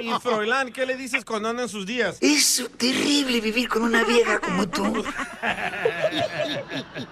[0.00, 2.18] Y, y Froilán, ¿qué le dices cuando andan sus días?
[2.20, 5.04] Es terrible vivir con una vieja como tú.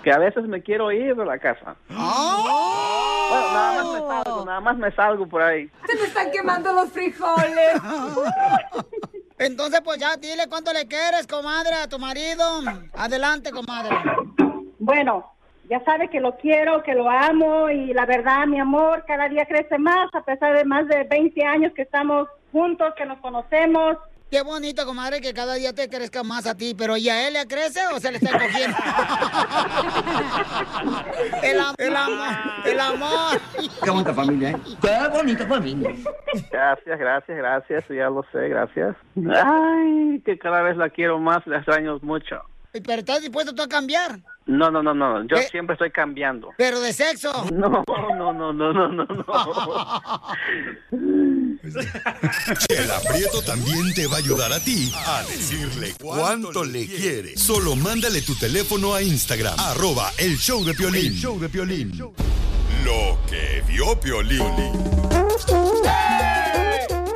[0.04, 1.74] Que a veces me quiero ir de la casa.
[1.88, 5.68] Bueno, nada más me salgo, nada más me salgo por ahí.
[5.88, 7.80] Se me están quemando los frijoles.
[9.38, 12.42] Entonces, pues ya, dile cuánto le quieres, comadre, a tu marido.
[12.94, 13.94] Adelante, comadre.
[14.78, 15.30] Bueno,
[15.68, 19.44] ya sabe que lo quiero, que lo amo y la verdad, mi amor, cada día
[19.46, 23.96] crece más a pesar de más de 20 años que estamos juntos, que nos conocemos.
[24.28, 27.34] Qué bonito, comadre, que cada día te crezca más a ti, pero ¿y a él
[27.34, 28.76] le crece o se le está cogiendo?
[31.44, 32.26] el, am- el amor,
[32.64, 33.40] el amor.
[33.84, 34.56] Qué bonita familia, ¿eh?
[34.82, 35.94] Qué bonita familia.
[36.50, 38.96] Gracias, gracias, gracias, ya lo sé, gracias.
[39.32, 42.40] Ay, que cada vez la quiero más, la extraño mucho.
[42.72, 46.50] Pero estás dispuesto tú a cambiar, No, no, no, no, yo siempre estoy cambiando.
[46.58, 47.32] pero de sexo.
[47.52, 49.04] No, no, no, no, no, no, no.
[52.68, 57.36] Chela Prieto también te va a ayudar a ti a decirle cuánto le quiere.
[57.36, 61.06] Solo mándale tu teléfono a Instagram, arroba el show de Piolín.
[61.06, 61.98] El show de Piolín.
[62.84, 64.42] Lo que vio Piolín.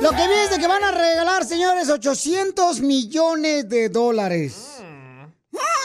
[0.01, 4.80] Lo que vi es de que van a regalar, señores, 800 millones de dólares.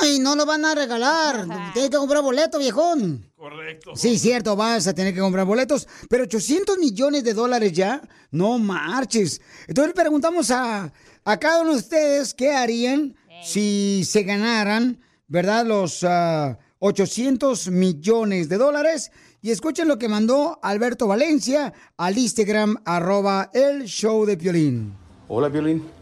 [0.00, 1.46] Ay, no lo van a regalar.
[1.72, 3.30] Tienes que comprar boleto, viejón.
[3.36, 3.96] Correcto.
[3.96, 5.88] Sí, cierto, vas a tener que comprar boletos.
[6.08, 9.40] Pero 800 millones de dólares ya, no marches.
[9.66, 10.92] Entonces le preguntamos a,
[11.24, 15.66] a cada uno de ustedes qué harían si se ganaran, ¿verdad?
[15.66, 19.10] Los ah, 800 millones de dólares.
[19.42, 24.94] Y escuchen lo que mandó Alberto Valencia al Instagram, arroba el show de Piolín.
[25.28, 25.95] Hola, Violín.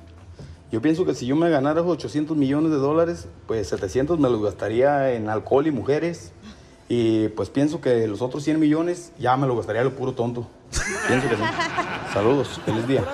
[0.75, 4.29] Yo pienso que si yo me ganara esos 800 millones de dólares, pues 700 me
[4.29, 6.33] los gastaría en alcohol y mujeres.
[6.89, 10.49] Y pues pienso que los otros 100 millones ya me los gastaría lo puro tonto.
[11.07, 11.43] Pienso que sí.
[12.13, 13.05] Saludos, feliz día.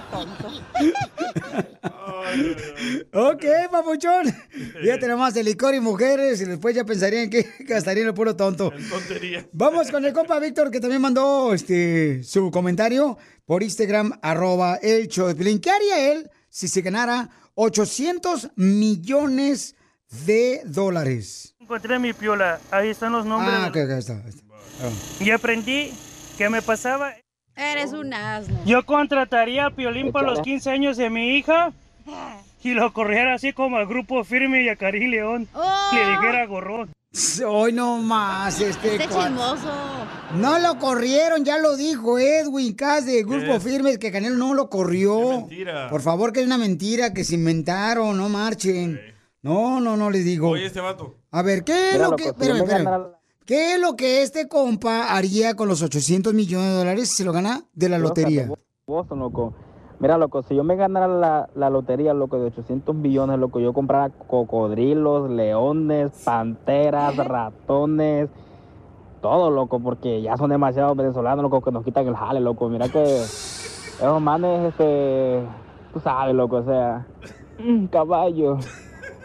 [3.13, 4.35] Ok, papuchón.
[4.81, 8.73] Fíjate nomás, el licor y mujeres, y después ya pensarían que gastarían el puro tonto.
[8.89, 9.47] Tontería.
[9.53, 15.09] Vamos con el compa Víctor, que también mandó este su comentario por Instagram, arroba el
[15.09, 15.61] show de.
[15.61, 17.29] ¿Qué haría él si se ganara
[17.63, 19.77] 800 millones
[20.25, 21.55] de dólares?
[21.61, 22.59] Encontré mi piola.
[22.71, 23.55] Ahí están los nombres.
[23.55, 24.15] Ah, ok, ok, está.
[24.27, 24.43] está.
[25.23, 25.93] Y aprendí
[26.39, 27.13] que me pasaba.
[27.55, 28.59] Eres un asno.
[28.65, 31.75] Yo contrataría a Piolín para los 15 años de mi hija
[32.63, 35.49] y lo corriera así como al grupo firme y a Karim León.
[35.93, 36.91] Le dijera gorrón.
[37.45, 38.93] Hoy no más, este.
[38.95, 39.69] Este chismoso.
[40.37, 43.61] No lo corrieron, ya lo dijo Edwin Cass de Grupo ¿Qué?
[43.61, 45.31] Firmes que Canelo no lo corrió.
[45.31, 45.91] mentira.
[45.91, 49.01] Por favor, que es una mentira que se inventaron, no marchen.
[49.43, 50.51] No, no, no les digo.
[50.51, 51.17] Oye, este vato.
[51.33, 53.07] A ver, ¿qué es Mira, lo que espérame, espérame.
[53.45, 57.25] ¿Qué es lo que este compa haría con los 800 millones de dólares si se
[57.25, 58.49] lo gana de la lotería?
[58.87, 59.55] Boston, loco.
[60.01, 63.75] Mira, loco, si yo me ganara la, la lotería, loco, de 800 millones, loco, yo
[63.75, 68.31] comprara cocodrilos, leones, panteras, ratones,
[69.21, 72.71] todo, loco, porque ya son demasiados venezolanos, loco, que nos quitan el jale, loco.
[72.71, 75.43] Mira que esos manes, este,
[75.93, 77.07] tú sabes, loco, o sea,
[77.59, 78.57] un caballo.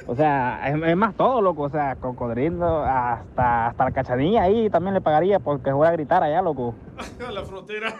[0.07, 4.93] O sea, es, más todo, loco, o sea, cocodrilo, hasta, hasta la cachanilla ahí también
[4.93, 6.75] le pagaría porque voy a gritar allá, loco.
[7.25, 7.93] A la frontera.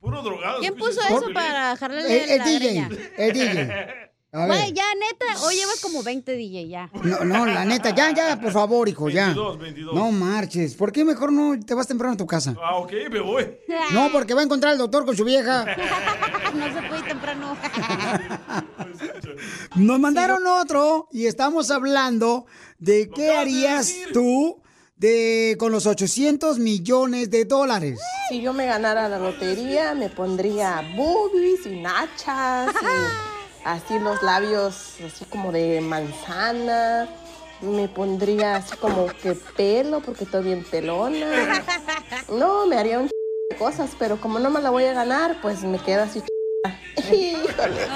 [0.00, 0.60] Puro drogado.
[0.60, 2.88] ¿Quién puso eso para jalarle El, el la DJ, greña?
[3.16, 3.84] el DJ.
[4.32, 4.48] A ver.
[4.48, 6.90] Güey, ya, neta, hoy llevas como 20 DJ, ya.
[7.02, 9.26] No, no, la neta, ya, ya, por favor, hijo, ya.
[9.26, 9.94] 22, 22.
[9.94, 10.74] No marches.
[10.74, 12.54] ¿Por qué mejor no te vas temprano a tu casa?
[12.62, 13.46] Ah, ok, me voy.
[13.92, 15.64] No, porque va a encontrar al doctor con su vieja.
[16.54, 17.56] no se puede ir temprano.
[19.76, 22.44] Nos mandaron otro y estamos hablando
[22.78, 24.60] de qué harías tú
[24.96, 27.98] de con los 800 millones de dólares.
[28.28, 34.94] Si yo me ganara la lotería, me pondría boobies y nachas y así los labios
[35.06, 37.08] así como de manzana.
[37.62, 41.64] Me pondría así como que pelo porque estoy bien pelona.
[42.30, 43.10] No, me haría un ch-
[43.50, 46.20] de cosas, pero como no me la voy a ganar, pues me quedo así.
[46.20, 46.26] ch-
[46.96, 47.86] Híjole.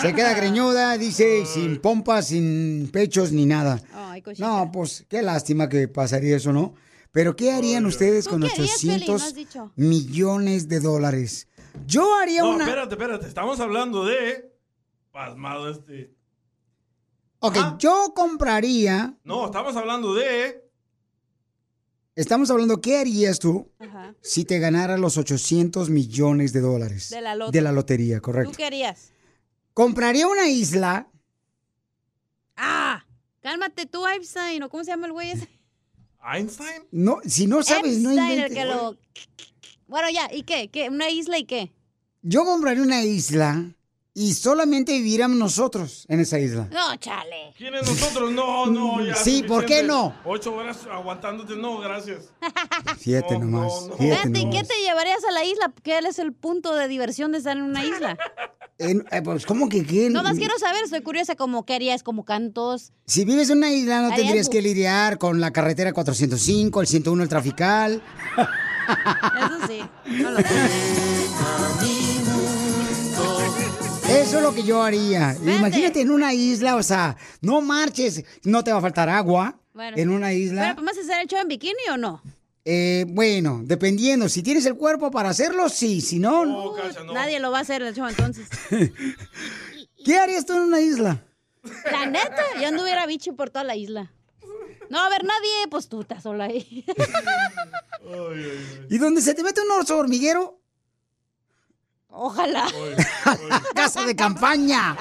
[0.00, 3.80] Se queda greñuda, dice, sin pompas, sin pechos ni nada.
[3.94, 4.22] Ay.
[4.38, 6.74] No, pues qué lástima que pasaría eso, ¿no?
[7.12, 9.06] Pero ¿qué harían ustedes ¿Tú con qué harías, Piolín?
[9.06, 9.72] No 800 has dicho.
[9.76, 11.48] millones de dólares?
[11.86, 12.64] Yo haría No, una...
[12.64, 13.26] espérate, espérate.
[13.26, 14.52] Estamos hablando de.
[15.10, 16.12] Pasmado este.
[17.40, 19.14] Ok, yo compraría...
[19.24, 20.67] No, estamos hablando de.
[22.18, 23.70] Estamos hablando, ¿qué harías tú
[24.22, 27.10] si te ganaras los 800 millones de dólares?
[27.10, 27.52] De la loto.
[27.52, 28.54] De la lotería, ¿Tú correcto.
[28.56, 29.12] qué harías?
[29.72, 31.06] Compraría una isla.
[32.56, 33.04] ¡Ah!
[33.40, 35.48] Cálmate tú, Einstein, ¿o cómo se llama el güey ese?
[36.20, 36.82] ¿Einstein?
[36.90, 38.58] No, si no sabes, no Epstein, el inventes.
[38.58, 38.96] que lo...
[39.86, 40.70] Bueno, ya, ¿y qué?
[40.72, 40.88] ¿Qué?
[40.88, 41.70] ¿Una isla y qué?
[42.22, 43.76] Yo compraría una isla
[44.20, 46.68] y solamente viviríamos nosotros en esa isla.
[46.72, 47.54] No, chale.
[47.56, 48.32] ¿Quiénes nosotros?
[48.32, 49.14] No, no, ya.
[49.14, 50.12] Sí, ¿por qué no?
[50.24, 52.32] Ocho horas aguantándote, no, gracias.
[52.98, 53.72] Siete nomás.
[53.96, 54.68] Siete Espérate, ¿y qué nomás.
[54.68, 55.72] te llevarías a la isla?
[55.84, 58.18] ¿Qué es el punto de diversión de estar en una isla?
[58.80, 60.08] En- eh, pues, ¿cómo que qué?
[60.08, 62.92] No más quiero saber, estoy curiosa, como qué harías, como cantos.
[63.06, 67.22] Si vives en una isla, no tendrías que lidiar con la carretera 405, el 101,
[67.24, 68.02] el trafical.
[68.36, 69.80] Eso sí.
[70.06, 70.38] No lo
[74.28, 75.34] Eso es lo que yo haría.
[75.40, 79.96] Imagínate en una isla, o sea, no marches, no te va a faltar agua Bueno.
[79.96, 80.60] en una isla.
[80.60, 82.20] Bueno, ¿podemos hacer el show en bikini o no?
[82.62, 86.74] Eh, bueno, dependiendo, si tienes el cuerpo para hacerlo, sí, si no, no.
[87.14, 88.46] Nadie lo va a hacer el show entonces.
[90.04, 91.24] ¿Qué harías tú en una isla?
[91.90, 94.12] La neta, yo anduviera bicho por toda la isla.
[94.90, 96.84] No a haber nadie, pues tú estás sola ahí.
[98.90, 100.60] ¿Y donde se te mete un oso hormiguero?
[102.10, 102.66] Ojalá.
[103.74, 104.96] Casa de campaña.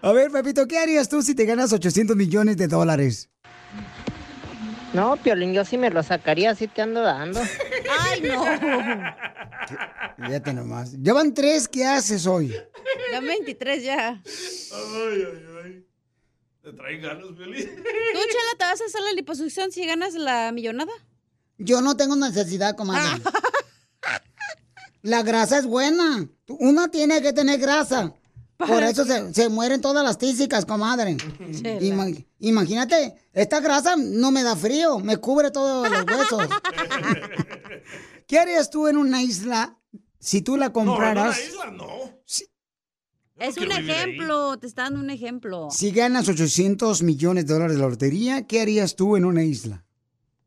[0.00, 3.30] A ver, Pepito, ¿qué harías tú si te ganas 800 millones de dólares?
[4.92, 7.40] No, Piolín, yo sí me lo sacaría, así te ando dando.
[8.00, 8.44] Ay, no.
[10.24, 10.92] Fíjate nomás.
[10.92, 12.54] Llevan tres, ¿qué haces hoy?
[13.10, 14.08] Ya 23 ya.
[14.08, 14.22] Ay,
[15.26, 15.86] ay, ay.
[16.62, 17.66] Te trae ganas, Piolín.
[17.66, 20.92] ¿Tú, Chela, te vas a hacer la liposucción si ganas la millonada?
[21.58, 23.20] Yo no tengo necesidad, comadre.
[25.04, 26.26] La grasa es buena.
[26.48, 28.14] Uno tiene que tener grasa.
[28.56, 31.16] Por ¿Para eso se, se mueren todas las tísicas, comadre.
[31.80, 36.48] Ima- imagínate, esta grasa no me da frío, me cubre todos los huesos.
[38.26, 39.76] ¿Qué harías tú en una isla
[40.18, 41.38] si tú la compraras?
[41.38, 41.86] isla no.
[43.36, 43.90] Es un ahí.
[43.90, 45.68] ejemplo, te está dando un ejemplo.
[45.70, 49.84] Si ganas 800 millones de dólares de la lotería, ¿qué harías tú en una isla?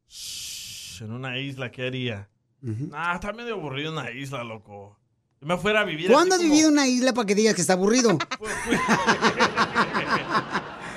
[0.08, 2.30] Shh, En una isla, ¿qué haría?
[2.93, 4.97] Ah, está medio aburrido una isla, loco.
[5.41, 7.61] Me fuera a vivir ¿Cuándo has como- vivido en una isla para que digas que
[7.61, 8.18] está aburrido?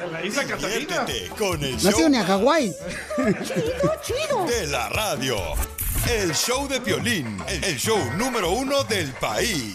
[0.02, 1.06] En la isla Catalina.
[1.36, 2.72] Con el No show ni a Hawái.
[4.48, 5.36] de la radio.
[6.08, 9.74] El show de Piolín, el show número uno del país.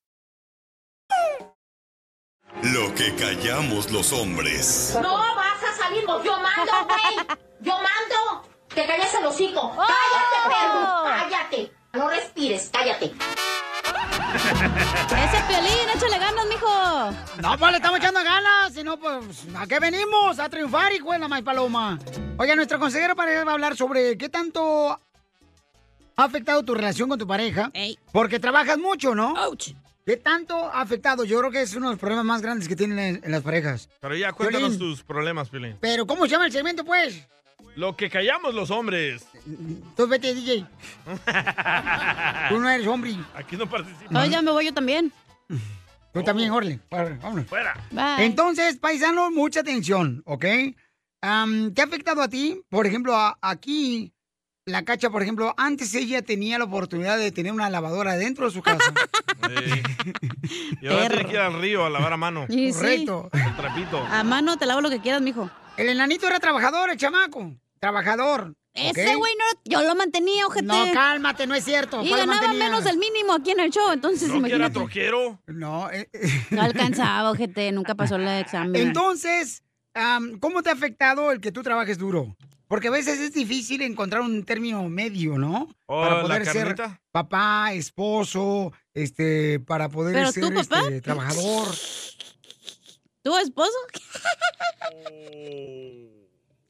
[2.63, 4.97] Lo que callamos los hombres.
[5.01, 6.23] No vas a salir, vos.
[6.23, 7.39] yo mando, güey.
[7.61, 8.47] Yo mando.
[8.73, 9.75] Te calles el hocico.
[9.75, 11.03] Cállate, perro.
[11.05, 11.71] Cállate.
[11.93, 13.05] No respires, cállate.
[14.31, 17.11] Ese Piolín, échale ganas, mijo.
[17.41, 20.39] No, pues le estamos echando ganas, si no, pues, ¿a qué venimos?
[20.39, 21.99] A triunfar, hijo de la maíz paloma.
[22.37, 27.19] Oye, nuestro consejero pareja va a hablar sobre qué tanto ha afectado tu relación con
[27.19, 27.71] tu pareja.
[28.11, 29.33] Porque trabajas mucho, ¿no?
[30.05, 31.23] ¿Qué tanto ha afectado?
[31.23, 33.43] Yo creo que es uno de los problemas más grandes que tienen en, en las
[33.43, 33.87] parejas.
[33.99, 34.79] Pero ya cuéntanos Piolín.
[34.79, 35.77] tus problemas, Pilín.
[35.79, 37.27] Pero, ¿cómo se llama el segmento, pues?
[37.75, 39.23] Lo que callamos los hombres.
[39.95, 40.65] Tú vete, DJ.
[42.49, 43.15] Tú no eres hombre.
[43.33, 44.11] Aquí no participas.
[44.11, 45.11] No, ya me voy yo también.
[46.13, 46.79] Tú también, Orle.
[46.89, 47.45] Vámonos.
[47.47, 47.73] Fuera.
[47.91, 48.25] Bye.
[48.25, 50.45] Entonces, paisano, mucha atención, ¿ok?
[51.21, 52.61] Am, ¿Te ha afectado a ti?
[52.69, 54.11] Por ejemplo, a- aquí,
[54.71, 58.51] la cacha, por ejemplo, antes ella tenía la oportunidad de tener una lavadora dentro de
[58.51, 58.93] su casa.
[60.81, 62.45] Y ahora tiene que ir al río a lavar a mano.
[62.49, 62.73] Y sí.
[62.73, 63.29] Correcto.
[63.33, 63.97] El trapito.
[63.97, 65.49] A mano te lavo lo que quieras, mijo.
[65.77, 67.53] El enanito era trabajador, el chamaco.
[67.79, 68.55] Trabajador.
[68.73, 70.65] Ese güey no, yo lo mantenía, ojete.
[70.65, 72.01] No, cálmate, no es cierto.
[72.03, 74.73] Y ¿Cuál ganaba menos del mínimo aquí en el show, entonces ¿No que era imagínate.
[74.73, 75.41] troquero?
[75.47, 76.09] No, eh,
[76.51, 78.75] No alcanzaba, ojete, nunca pasó el examen.
[78.81, 79.63] Entonces,
[80.39, 82.35] ¿cómo te ha afectado el que tú trabajes duro?
[82.71, 85.67] Porque a veces es difícil encontrar un término medio, ¿no?
[85.87, 86.75] Oh, para ¿la poder ser
[87.11, 90.79] papá, esposo, este, para poder ¿Pero ser tú, papá?
[90.79, 91.67] este, trabajador.
[93.23, 93.77] ¿Tu esposo?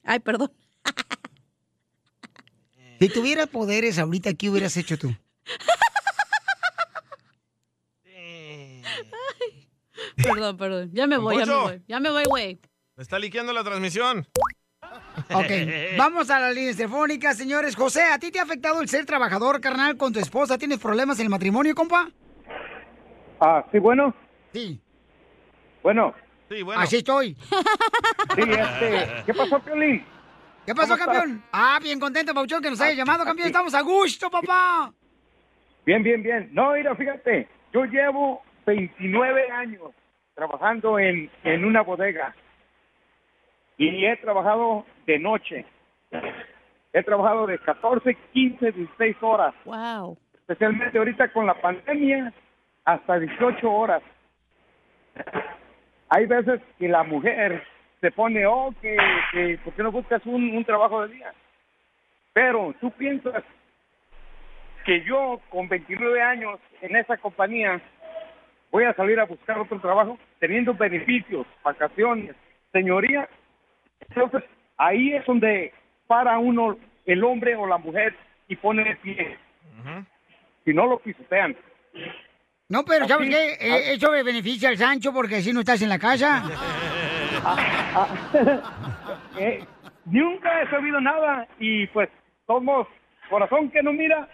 [0.04, 0.52] Ay, perdón.
[2.98, 5.16] Si tuvieras poderes ahorita, ¿qué hubieras hecho tú?
[10.16, 10.90] Perdón, perdón.
[10.94, 11.84] Ya me voy, ya me voy.
[11.88, 12.60] Ya me voy, güey.
[12.96, 14.28] Me está liqueando la transmisión.
[15.34, 17.76] Ok, vamos a las líneas telefónicas, señores.
[17.76, 20.58] José, ¿a ti te ha afectado el ser trabajador, carnal, con tu esposa?
[20.58, 22.10] ¿Tienes problemas en el matrimonio, compa?
[23.40, 24.14] Ah, sí, bueno.
[24.54, 24.80] Sí.
[25.82, 26.14] Bueno.
[26.50, 27.36] Sí, Así estoy.
[28.36, 30.06] Sí, este, ¿qué pasó, Piolín?
[30.66, 31.44] ¿Qué pasó, ¿Cómo campeón?
[31.52, 33.48] Ah, bien contento, Pauchón, que nos haya llamado, campeón.
[33.48, 34.94] Estamos a gusto, papá.
[35.86, 36.50] Bien, bien, bien.
[36.54, 39.92] No, mira, fíjate, yo llevo 29 años
[40.36, 42.34] trabajando en, en una bodega
[43.78, 45.66] y he trabajado de noche.
[46.94, 49.54] He trabajado de 14, 15, 16 horas.
[49.66, 50.18] Wow.
[50.34, 52.34] Especialmente ahorita con la pandemia,
[52.86, 54.02] hasta 18 horas.
[56.10, 57.64] Hay veces que la mujer
[58.02, 58.98] se pone, oh, que,
[59.32, 61.34] que ¿por qué no buscas un, un trabajo de día?
[62.34, 63.44] Pero tú piensas
[64.86, 67.80] que yo con 29 años en esa compañía
[68.72, 72.36] voy a salir a buscar otro trabajo teniendo beneficios, vacaciones,
[72.72, 73.30] señoría.
[74.10, 74.44] Entonces
[74.78, 75.74] ahí es donde
[76.08, 78.16] para uno el hombre o la mujer
[78.48, 79.38] y pone el pie.
[80.66, 81.56] Si no lo pisotean.
[82.70, 83.54] No, pero ¿sabes Así- qué?
[83.68, 86.44] Eh, eso le beneficia al Sancho porque así no estás en la casa.
[89.40, 89.64] Eh,
[90.06, 92.10] nunca he sabido nada y pues
[92.46, 92.88] somos
[93.30, 94.28] corazón que no mira,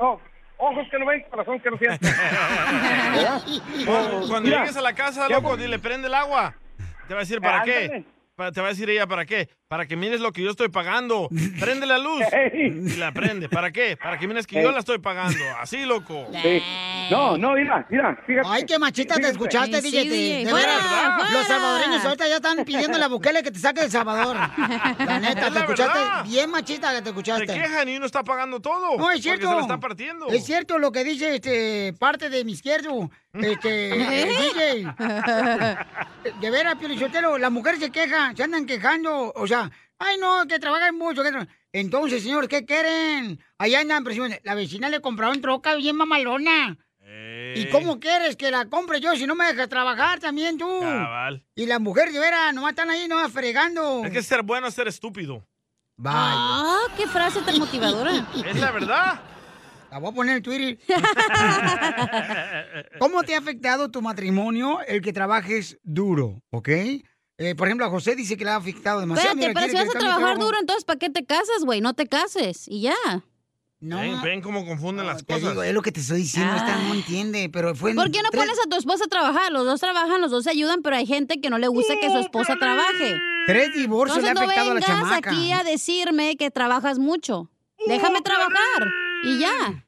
[0.00, 0.20] no,
[0.58, 1.98] ojos que no ven, corazón que no siente.
[3.84, 6.54] Cuando, cuando Mira, llegues a la casa, loco, dile, prende el agua.
[7.08, 8.04] Te va a decir, ¿para qué?
[8.36, 9.48] Te va a decir ella, ¿para qué?
[9.68, 11.28] Para que mires lo que yo estoy pagando.
[11.60, 12.22] Prende la luz.
[12.52, 13.48] Y la prende.
[13.48, 13.96] ¿Para qué?
[13.96, 15.38] Para que mires que yo la estoy pagando.
[15.58, 16.26] Así, loco.
[16.42, 16.62] Sí.
[17.10, 18.46] No, no, mira, mira, fíjate.
[18.50, 20.02] Ay, qué machista te escuchaste, Sí, DJ.
[20.10, 23.90] sí, de veras, los salvadoreños ahorita ya están pidiéndole a Bukele que te saque del
[23.90, 24.36] Salvador.
[24.98, 26.24] La neta, Es te la escuchaste verdad.
[26.24, 27.46] bien machista que te Se escuchaste.
[27.46, 28.96] quejan y uno está pagando todo.
[28.96, 29.48] No, es cierto.
[29.48, 30.28] se la está partiendo.
[30.28, 33.90] Es cierto lo que dice este parte de mi izquierdo, este
[34.22, 34.94] el DJ.
[36.40, 39.63] De veras, Piolichotelo, las mujeres se quejan, se andan quejando, o sea,
[39.98, 41.22] ay no, que trabajan mucho.
[41.22, 43.40] que tra- Entonces, señor, ¿qué quieren?
[43.58, 44.36] Allá andan presionando.
[44.44, 46.78] La vecina le compraron troca bien mamalona.
[47.56, 50.80] ¿Y cómo quieres que la compre yo si no me dejas trabajar también tú?
[50.80, 51.44] Cabal.
[51.54, 54.04] Y las mujeres, de veras, nomás están ahí, nomás fregando.
[54.04, 55.46] Es que ser bueno es ser estúpido.
[56.04, 58.26] Ah, qué frase tan motivadora.
[58.46, 59.20] Es la verdad.
[59.92, 60.78] La voy a poner en Twitter.
[62.98, 66.68] ¿Cómo te ha afectado tu matrimonio el que trabajes duro, ok?
[67.38, 69.30] Eh, por ejemplo, a José dice que le ha afectado demasiado.
[69.30, 71.80] Espérate, Mira, pero si vas que a trabajar duro, entonces ¿para qué te casas, güey?
[71.80, 72.94] No te cases y ya.
[73.80, 75.42] No, Ven, ven cómo confunden las cosas.
[75.50, 78.22] digo, es lo que te estoy diciendo, esta no entiende, pero fue en ¿Por qué
[78.22, 79.52] no tres- pones a tu esposa a trabajar?
[79.52, 82.08] Los dos trabajan, los dos se ayudan, pero hay gente que no le gusta que
[82.08, 83.18] su esposa trabaje.
[83.46, 85.30] Tres divorcios le ha Entonces no afectado a la vengas chamaca.
[85.30, 87.50] aquí a decirme que trabajas mucho.
[87.86, 88.88] Déjame trabajar
[89.24, 89.84] y ya.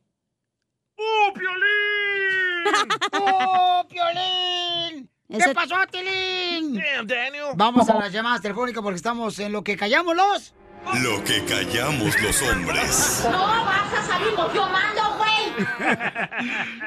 [0.99, 2.65] ¡Oh, Piolín!
[3.13, 4.86] ¡Oh, Piolín!
[5.29, 6.75] ¿Qué Ese- pasó, Tilín?
[6.75, 7.45] Damn, Daniel.
[7.57, 10.55] Vamos a las llamadas telefónicas porque estamos en lo que callamos los...
[11.03, 13.27] Lo que callamos los hombres.
[13.31, 15.57] No vas a salir, yo mando, güey.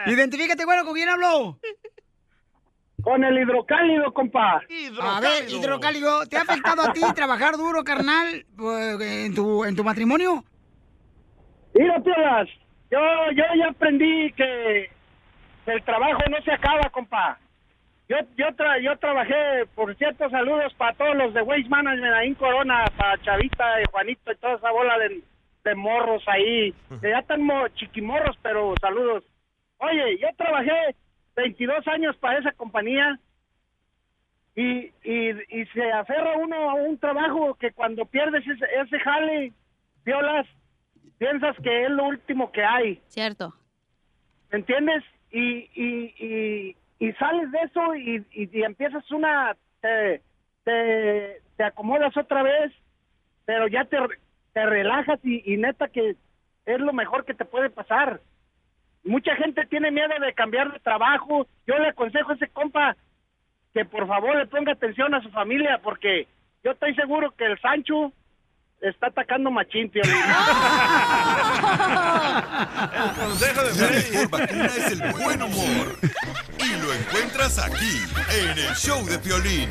[0.14, 1.60] Identifícate, bueno, ¿con quién hablo?
[3.04, 4.62] Con el hidrocálido, compa.
[5.02, 9.76] A ver, hidrocálido, ¿te ha afectado a ti trabajar duro, carnal, pues, en tu, en
[9.76, 10.44] tu matrimonio?
[11.74, 12.48] Mira, Piolas,
[12.92, 13.00] yo,
[13.36, 14.90] yo ya aprendí que
[15.66, 17.38] el trabajo no se acaba, compa.
[18.10, 22.28] Yo yo tra- yo trabajé, por cierto, saludos para todos los de Waste Management ahí
[22.30, 25.22] en Corona, para Chavita y Juanito y toda esa bola de,
[25.64, 26.74] de morros ahí.
[27.02, 29.24] Que ya están mo- chiquimorros, pero saludos.
[29.78, 30.96] Oye, yo trabajé
[31.36, 33.20] 22 años para esa compañía
[34.56, 39.54] y, y, y se aferra uno a un trabajo que cuando pierdes ese, ese jale,
[40.04, 40.48] violas,
[41.20, 43.00] piensas que es lo último que hay.
[43.08, 43.54] Cierto.
[44.52, 45.04] ¿Me entiendes?
[45.32, 50.22] Y, y, y, y sales de eso y, y, empiezas una, te,
[50.66, 52.74] te, te acomodas otra vez,
[53.46, 53.98] pero ya te,
[54.54, 56.16] te relajas y, y neta que
[56.66, 58.20] es lo mejor que te puede pasar.
[59.04, 61.48] Mucha gente tiene miedo de cambiar de trabajo.
[61.66, 62.98] Yo le aconsejo a ese compa
[63.74, 66.28] que por favor le ponga atención a su familia porque
[66.64, 68.12] yo estoy seguro que el Sancho
[68.82, 70.14] está atacando machín, Piolín.
[72.94, 74.12] El consejo de La Freddy.
[74.12, 75.98] mejor vacuna es el buen humor.
[76.58, 78.02] Y lo encuentras aquí,
[78.42, 79.70] en el show de Piolín.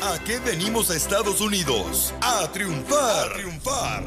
[0.00, 2.14] ¿A qué venimos a Estados Unidos?
[2.20, 3.30] A triunfar.
[3.30, 4.02] A triunfar.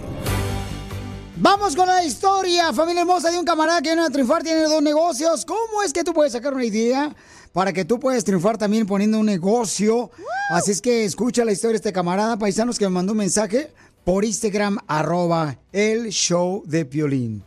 [1.38, 4.82] Vamos con la historia, familia hermosa, de un camarada que viene a triunfar, tiene dos
[4.82, 5.46] negocios.
[5.46, 7.14] ¿Cómo es que tú puedes sacar una idea
[7.52, 10.10] para que tú puedas triunfar también poniendo un negocio?
[10.50, 13.72] Así es que escucha la historia de este camarada, paisanos, que me mandó un mensaje
[14.06, 17.43] por Instagram, arroba el show de Piolín.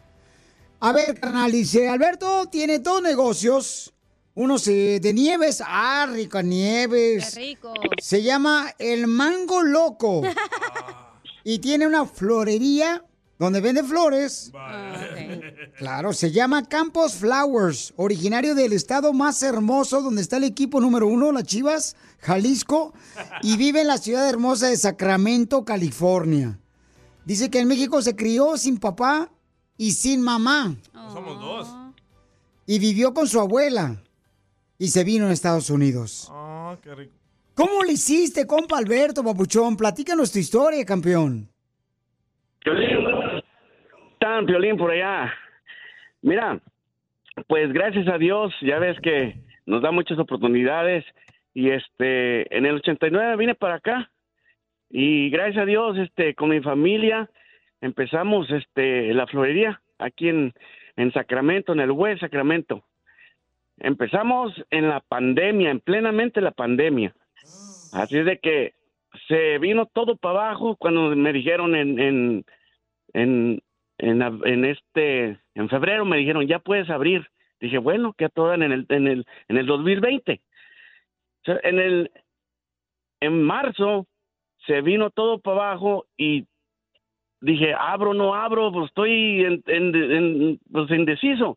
[0.80, 3.94] A ver, carnal, dice, Alberto tiene dos negocios.
[4.34, 7.34] Unos eh, de nieves, ah, rico, nieves.
[7.34, 7.74] Qué rico.
[8.00, 10.22] Se llama El Mango Loco.
[11.44, 13.04] y tiene una florería
[13.38, 14.50] donde vende flores.
[15.76, 21.06] Claro, se llama Campos Flowers, originario del estado más hermoso donde está el equipo número
[21.06, 22.92] uno, las Chivas, Jalisco,
[23.42, 26.58] y vive en la ciudad hermosa de Sacramento, California.
[27.24, 29.30] Dice que en México se crió sin papá
[29.76, 30.74] y sin mamá
[31.12, 31.68] Somos dos.
[32.66, 34.02] y vivió con su abuela
[34.78, 36.28] y se vino a Estados Unidos.
[36.32, 37.12] Ah, qué rico.
[37.54, 39.76] ¿Cómo le hiciste, compa Alberto Papuchón?
[39.76, 41.48] Platícanos tu historia, campeón.
[44.20, 45.32] Tan violín por allá.
[46.22, 46.60] Mira,
[47.46, 51.04] pues gracias a Dios, ya ves que nos da muchas oportunidades
[51.54, 54.10] y este en el 89 vine para acá
[54.90, 57.30] y gracias a Dios este con mi familia
[57.80, 60.54] empezamos este la florería aquí en
[60.98, 62.82] en Sacramento, en el West Sacramento.
[63.78, 67.14] Empezamos en la pandemia, en plenamente la pandemia.
[67.92, 68.74] Así es de que
[69.28, 72.44] se vino todo para abajo cuando me dijeron en, en,
[73.12, 73.62] en,
[73.98, 77.28] en, en este, en febrero me dijeron, ya puedes abrir.
[77.60, 80.40] Dije, bueno, que a toda en el, en el, en el 2020.
[81.62, 82.10] En el,
[83.20, 84.06] en marzo
[84.66, 86.46] se vino todo para abajo y
[87.40, 91.56] dije, abro, no abro, pues estoy en, pues indeciso.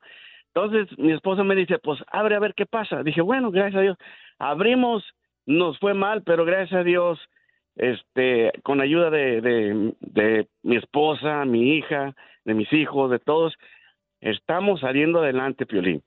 [0.54, 3.04] Entonces mi esposa me dice, pues abre a ver qué pasa.
[3.04, 3.98] Dije, bueno, gracias a Dios.
[4.38, 5.04] Abrimos,
[5.46, 7.20] nos fue mal, pero gracias a Dios,
[7.76, 12.16] este, con ayuda de, de mi esposa, mi hija,
[12.46, 13.54] de mis hijos, de todos,
[14.20, 16.04] estamos saliendo adelante, Piolín.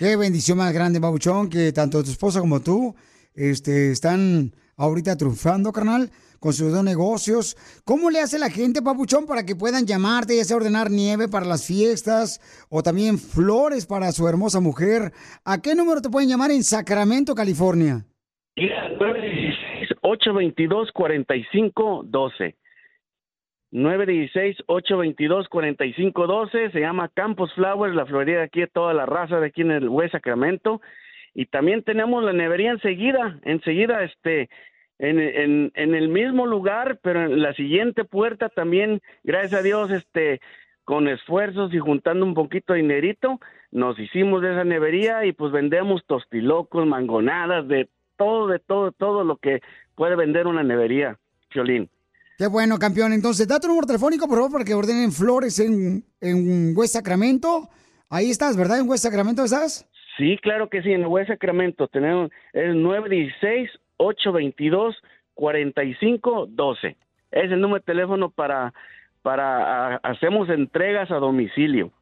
[0.00, 2.94] Qué bendición más grande, Papuchón, que tanto tu esposa como tú
[3.34, 7.54] este, están ahorita triunfando, carnal, con sus dos negocios.
[7.84, 11.44] ¿Cómo le hace la gente, Papuchón, para que puedan llamarte, ya sea ordenar nieve para
[11.44, 12.40] las fiestas
[12.70, 15.12] o también flores para su hermosa mujer?
[15.44, 18.06] ¿A qué número te pueden llamar en Sacramento, California?
[20.02, 22.54] 822-4512.
[23.72, 26.72] 916-822-4512.
[26.72, 29.88] Se llama Campos Flowers, la florería aquí de toda la raza de aquí en el
[29.88, 30.80] West Sacramento.
[31.34, 34.50] Y también tenemos la nevería enseguida, enseguida, este,
[34.98, 39.90] en, en, en el mismo lugar, pero en la siguiente puerta también, gracias a Dios,
[39.90, 40.40] este,
[40.84, 43.38] con esfuerzos y juntando un poquito de dinerito,
[43.70, 49.22] nos hicimos de esa nevería y pues vendemos tostilocos, mangonadas, de todo, de todo, todo
[49.22, 49.60] lo que
[49.94, 51.16] puede vender una nevería,
[51.48, 51.88] Piolín.
[52.40, 53.12] Qué bueno, campeón.
[53.12, 57.68] Entonces, da tu número telefónico, por favor, para que ordenen flores en, en West Sacramento.
[58.08, 58.80] Ahí estás, ¿verdad?
[58.80, 59.86] ¿En West Sacramento estás?
[60.16, 62.82] Sí, claro que sí, en West Sacramento tenemos el
[63.98, 66.96] 916-822-4512.
[67.30, 68.72] Es el número de teléfono para,
[69.20, 71.92] para, hacemos entregas a domicilio.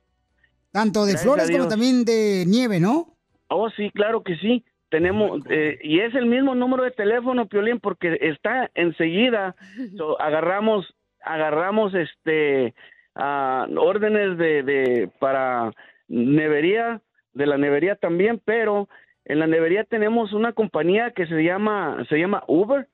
[0.70, 3.16] Tanto de Gracias flores como también de nieve, ¿no?
[3.48, 4.64] Oh, sí, claro que sí.
[4.90, 9.54] Tenemos, eh, y es el mismo número de teléfono, Piolín, porque está enseguida.
[9.96, 10.86] So, agarramos,
[11.22, 12.74] agarramos este
[13.14, 15.72] ah, órdenes de, de para
[16.08, 17.00] nevería,
[17.34, 18.88] de la nevería también, pero
[19.24, 22.88] en la nevería tenemos una compañía que se llama, se llama Uber.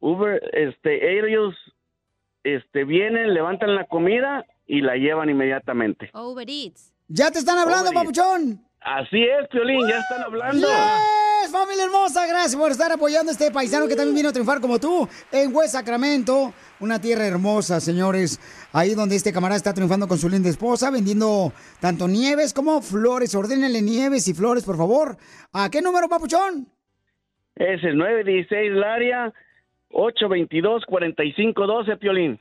[0.00, 1.54] Uber, este, ellos,
[2.42, 6.10] este, vienen, levantan la comida y la llevan inmediatamente.
[6.14, 6.92] Uber Eats.
[7.08, 8.18] Ya te están hablando, Uber Eats.
[8.18, 8.66] papuchón.
[8.80, 10.66] Así es, Piolín, ya están hablando.
[10.66, 11.50] ¡Yes!
[11.50, 14.80] Familia hermosa, gracias por estar apoyando a este paisano que también vino a triunfar como
[14.80, 18.40] tú en West Sacramento, una tierra hermosa, señores.
[18.72, 23.34] Ahí donde este camarada está triunfando con su linda esposa, vendiendo tanto nieves como flores.
[23.34, 25.16] Ordénenle nieves y flores, por favor.
[25.52, 26.68] ¿A qué número, papuchón?
[27.54, 29.32] Es el 916 Laria
[29.90, 32.40] 822-4512, Piolín.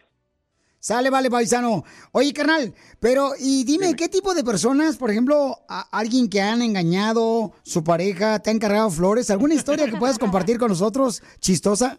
[0.86, 1.84] Sale, vale, paisano.
[2.12, 6.62] Oye, carnal, pero y dime, ¿qué tipo de personas, por ejemplo, a- alguien que han
[6.62, 9.32] engañado, su pareja, te ha encargado flores?
[9.32, 11.98] ¿Alguna historia que puedas compartir con nosotros, chistosa?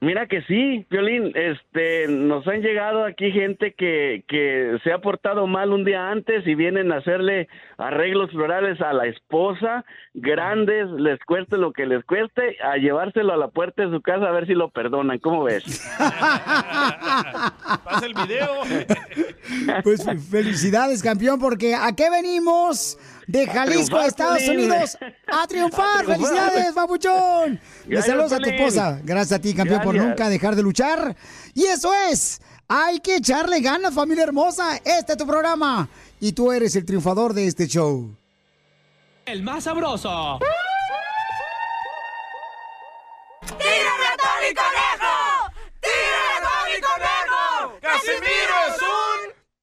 [0.00, 5.48] Mira que sí, Piolín, este, nos han llegado aquí gente que, que se ha portado
[5.48, 7.48] mal un día antes y vienen a hacerle
[7.78, 9.84] arreglos florales a la esposa,
[10.14, 14.28] grandes, les cueste lo que les cueste, a llevárselo a la puerta de su casa
[14.28, 15.64] a ver si lo perdonan, ¿cómo ves?
[15.98, 18.60] Pasa el video.
[19.82, 22.96] Pues felicidades, campeón, porque ¿a qué venimos?
[23.28, 24.48] De Jalisco a Estados.
[24.48, 24.96] Unidos
[25.26, 26.00] a triunfar.
[26.00, 26.14] A.
[26.14, 27.60] ¡Felicidades, papuchón!
[27.84, 29.00] Le Gracias, saludos a tu esposa.
[29.04, 31.14] Gracias a ti, campeón, por nunca dejar de luchar.
[31.52, 34.76] Y eso es, hay que echarle ganas, familia hermosa.
[34.76, 38.16] Este es tu programa y tú eres el triunfador de este show.
[39.26, 40.38] El más sabroso.
[43.42, 45.52] ¡Tírame a Tony Conejo!
[45.82, 47.78] ¡Tírame a Tony Conejo!
[47.82, 48.47] ¡Casimiro.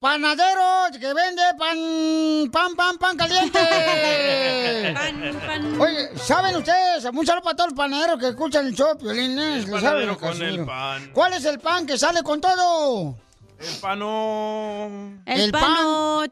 [0.05, 3.57] Panadero que vende pan, pan, pan, pan caliente.
[4.93, 5.81] Pan, pan.
[5.81, 7.05] Oye, ¿saben ustedes?
[7.05, 9.55] Un saludo para todos los panaderos que escuchan el show, Piolín, ¿eh?
[9.55, 10.61] El ¿Le saben, panadero con Casimiro?
[10.61, 11.09] el pan.
[11.11, 13.17] ¿Cuál es el pan que sale con todo?
[13.59, 15.21] El pano...
[15.25, 16.23] El, pan- pano.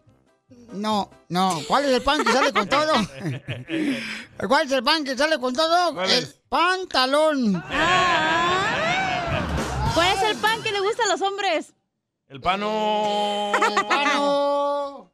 [0.73, 1.59] No, no.
[1.67, 2.93] ¿Cuál es el pan que sale con todo?
[4.47, 5.95] ¿Cuál es el pan que sale con todo?
[5.95, 6.39] ¿Cuál el es?
[6.47, 7.63] pantalón.
[9.95, 11.73] ¿Cuál es el pan que le gusta a los hombres?
[12.33, 13.51] El pano...
[13.53, 15.11] El pano.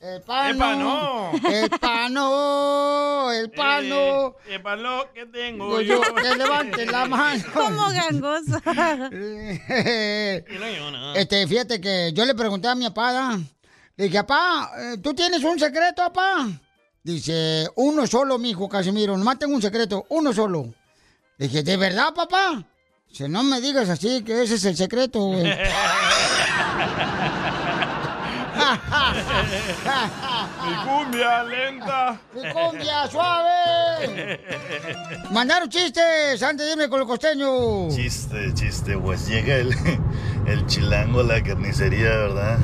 [0.00, 0.50] El pano.
[0.50, 1.30] El pano.
[1.44, 3.30] El pano.
[3.30, 4.36] El pano.
[4.48, 6.02] Eh, el que tengo Digo yo.
[6.02, 7.44] yo, que levante la mano.
[7.52, 8.62] Como gangosa.
[9.12, 11.14] Y no hay una.
[11.14, 13.36] Este, fíjate que yo le pregunté a mi papá,
[13.94, 16.48] le dije, papá, eh, ¿tú tienes un secreto, papá?
[17.02, 20.72] Dice, uno solo, mijo, Casimiro, nomás tengo un secreto, uno solo.
[21.36, 22.64] Le dije, ¿de verdad, papá?
[23.10, 25.44] Dice, no me digas así, que ese es el secreto, güey.
[30.64, 32.20] Mi cumbia lenta.
[32.34, 34.40] ¡Mi cumbia suave!
[35.30, 37.88] Mandaron chistes antes de irme con el costeño.
[37.90, 39.74] Chiste, chiste, pues llega el,
[40.46, 42.58] el chilango a la carnicería, ¿verdad?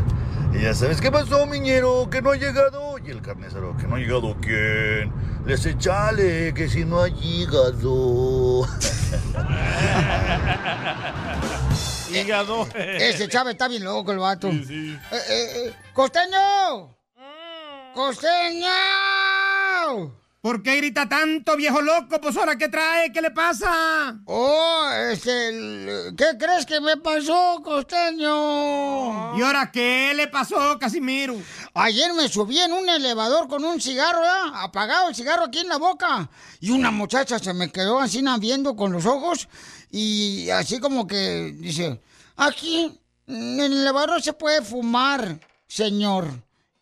[0.54, 2.08] Y ya sabes, ¿qué pasó, miñero?
[2.10, 2.98] ¿Que no ha llegado?
[2.98, 5.12] Y el carnicero, ¿que no ha llegado quién?
[5.44, 8.66] Les echale, que si no ha llegado.
[12.10, 12.66] Hígado.
[12.74, 14.48] Ese Chávez está bien loco, el vato.
[14.48, 16.96] Eh, eh, eh, ¡Costeño!
[17.94, 18.68] ¡Costeño!
[20.40, 22.20] ¿Por qué grita tanto, viejo loco?
[22.20, 23.12] Pues ahora, ¿qué trae?
[23.12, 24.20] ¿Qué le pasa?
[24.24, 29.36] Oh, este, el- ¿qué crees que me pasó, costeño?
[29.36, 31.34] ¿Y ahora qué le pasó, Casimiro?
[31.74, 34.62] Ayer me subí en un elevador con un cigarro, ¿verdad?
[34.62, 36.30] apagado el cigarro aquí en la boca.
[36.60, 39.48] Y una muchacha se me quedó así viendo con los ojos
[39.90, 42.00] y así como que dice,
[42.36, 46.26] aquí en el elevador se puede fumar, señor.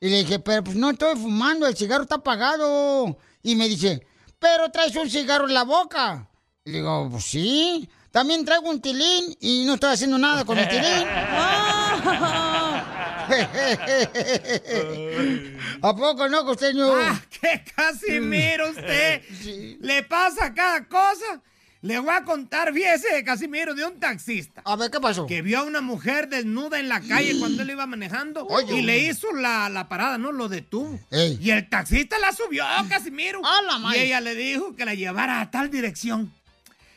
[0.01, 3.17] Y le dije, pero pues no estoy fumando, el cigarro está apagado.
[3.43, 4.07] Y me dice,
[4.39, 6.29] pero traes un cigarro en la boca.
[6.65, 10.59] Y le digo, pues sí, también traigo un tilín y no estoy haciendo nada con
[10.59, 10.85] el tilín.
[15.83, 16.95] ¿A poco no, costeño?
[16.95, 19.23] ¡Ah, qué Casimiro usted!
[19.81, 21.43] Le pasa cada cosa.
[21.87, 24.61] Le voy a contar, fíjese, Casimiro, de un taxista.
[24.65, 25.25] A ver, ¿qué pasó?
[25.25, 28.99] Que vio a una mujer desnuda en la calle cuando él iba manejando y le
[28.99, 30.33] hizo la, la parada, ¿no?
[30.33, 30.99] Lo detuvo.
[31.13, 33.41] Y el taxista la subió, Casimiro.
[33.41, 34.03] y madre!
[34.03, 36.35] ella le dijo que la llevara a tal dirección.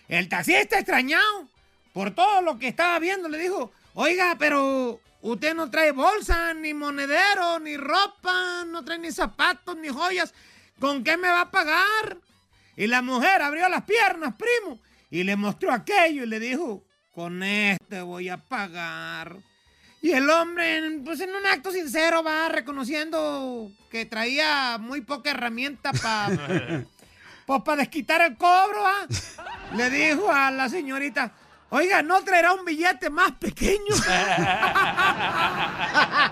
[0.08, 1.48] El taxista extrañado
[1.94, 6.74] por todo lo que estaba viendo le dijo, oiga, pero usted no trae bolsa, ni
[6.74, 10.34] monedero, ni ropa, no trae ni zapatos, ni joyas.
[10.80, 12.18] ¿Con qué me va a pagar?
[12.80, 14.80] Y la mujer abrió las piernas, primo,
[15.10, 19.36] y le mostró aquello y le dijo, con este voy a pagar.
[20.02, 25.92] Y el hombre, pues en un acto sincero, va reconociendo que traía muy poca herramienta
[25.92, 26.30] para
[27.46, 29.06] pues, para desquitar el cobro, ¿ah?
[29.76, 31.34] Le dijo a la señorita,
[31.72, 33.94] oiga, ¿no traerá un billete más pequeño?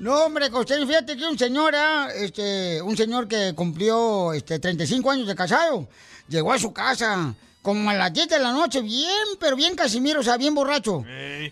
[0.00, 5.10] No, hombre, costeño, fíjate que un señor, ah, este, un señor que cumplió este, 35
[5.10, 5.88] años de casado,
[6.28, 10.20] llegó a su casa como a las 10 de la noche, bien, pero bien Casimiro,
[10.20, 11.04] o sea, bien borracho.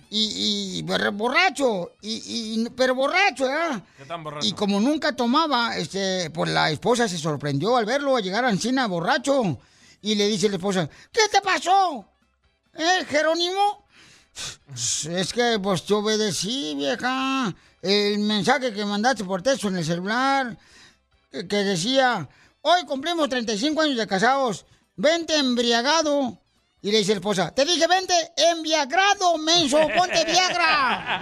[0.08, 3.82] Y, y borra- borracho, y, y- pero borracho, ¿eh?
[3.98, 4.46] ¿Qué tan borracho?
[4.46, 8.50] Y como nunca tomaba, este, pues la esposa se sorprendió al verlo a llegar a
[8.50, 9.58] Encina borracho.
[10.00, 12.08] Y le dice la esposa, ¿qué te pasó?
[12.74, 13.84] ¿Eh, Jerónimo?
[14.74, 17.54] Es que, pues, te obedecí, vieja.
[17.82, 20.56] El mensaje que mandaste por texto en el celular,
[21.30, 22.28] que, que decía,
[22.60, 24.66] hoy cumplimos 35 años de casados,
[24.96, 26.40] vente embriagado.
[26.80, 31.18] Y le dice la esposa, te dije, vente embriagado, menso, ponte Viagra.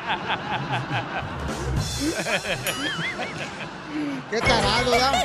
[4.31, 5.25] Qué tarado, ¿verdad?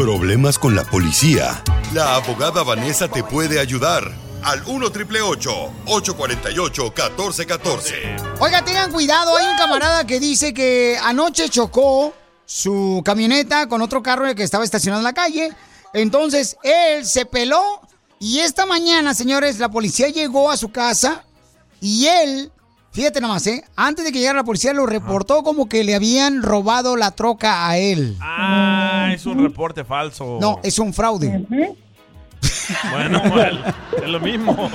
[0.00, 1.62] Problemas con la policía.
[1.92, 4.10] La abogada Vanessa te puede ayudar.
[4.42, 12.14] Al 1 848 1414 Oiga, tengan cuidado, hay un camarada que dice que anoche chocó
[12.46, 15.52] su camioneta con otro carro que estaba estacionado en la calle.
[15.92, 17.82] Entonces él se peló
[18.18, 21.26] y esta mañana, señores, la policía llegó a su casa
[21.82, 22.50] y él,
[22.92, 23.64] fíjate nomás, ¿eh?
[23.76, 27.68] antes de que llegara la policía lo reportó como que le habían robado la troca
[27.68, 28.16] a él.
[28.20, 30.38] Ah, es un reporte falso.
[30.40, 31.46] No, es un fraude.
[32.90, 33.62] Bueno, well,
[34.02, 34.70] es lo mismo.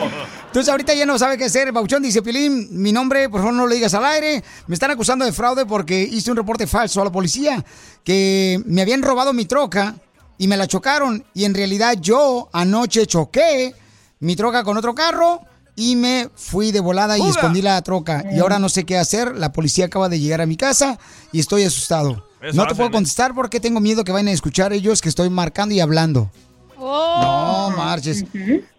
[0.48, 1.72] Entonces ahorita ya no sabe qué hacer.
[1.72, 4.44] Bauchón dice, Pilín, mi nombre, por favor no lo digas al aire.
[4.68, 7.64] Me están acusando de fraude porque hice un reporte falso a la policía
[8.04, 9.96] que me habían robado mi troca
[10.38, 11.26] y me la chocaron.
[11.34, 13.74] Y en realidad yo anoche choqué
[14.20, 15.42] mi troca con otro carro
[15.76, 17.32] y me fui de volada y ¡Fuga!
[17.32, 18.24] escondí la troca.
[18.32, 19.36] Y ahora no sé qué hacer.
[19.36, 20.98] La policía acaba de llegar a mi casa
[21.32, 22.28] y estoy asustado.
[22.42, 22.94] Eso no te hacen, puedo ¿eh?
[22.94, 26.30] contestar porque tengo miedo que vayan a escuchar ellos que estoy marcando y hablando.
[26.78, 28.26] No marches.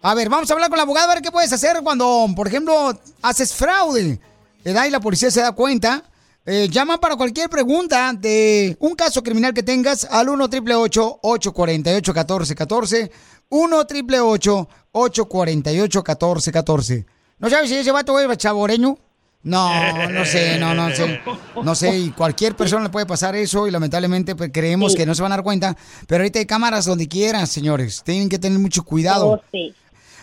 [0.01, 2.47] A ver, vamos a hablar con la abogada a ver qué puedes hacer cuando, por
[2.47, 4.19] ejemplo, haces fraude.
[4.63, 4.85] ¿verdad?
[4.85, 6.03] Y la policía se da cuenta.
[6.49, 12.13] Eh, llama para cualquier pregunta de un caso criminal que tengas al 1 888 848
[12.13, 13.11] 1414
[13.49, 17.05] 1 888 848 1414
[17.39, 18.97] ¿No sabes si ese vato es chaboreño?
[19.43, 21.19] No, no sé, no, no sé.
[21.61, 25.13] No sé, y cualquier persona le puede pasar eso y lamentablemente pues, creemos que no
[25.13, 25.75] se van a dar cuenta.
[26.07, 28.03] Pero ahorita hay cámaras donde quieran, señores.
[28.05, 29.31] Tienen que tener mucho cuidado.
[29.31, 29.75] Oh, sí.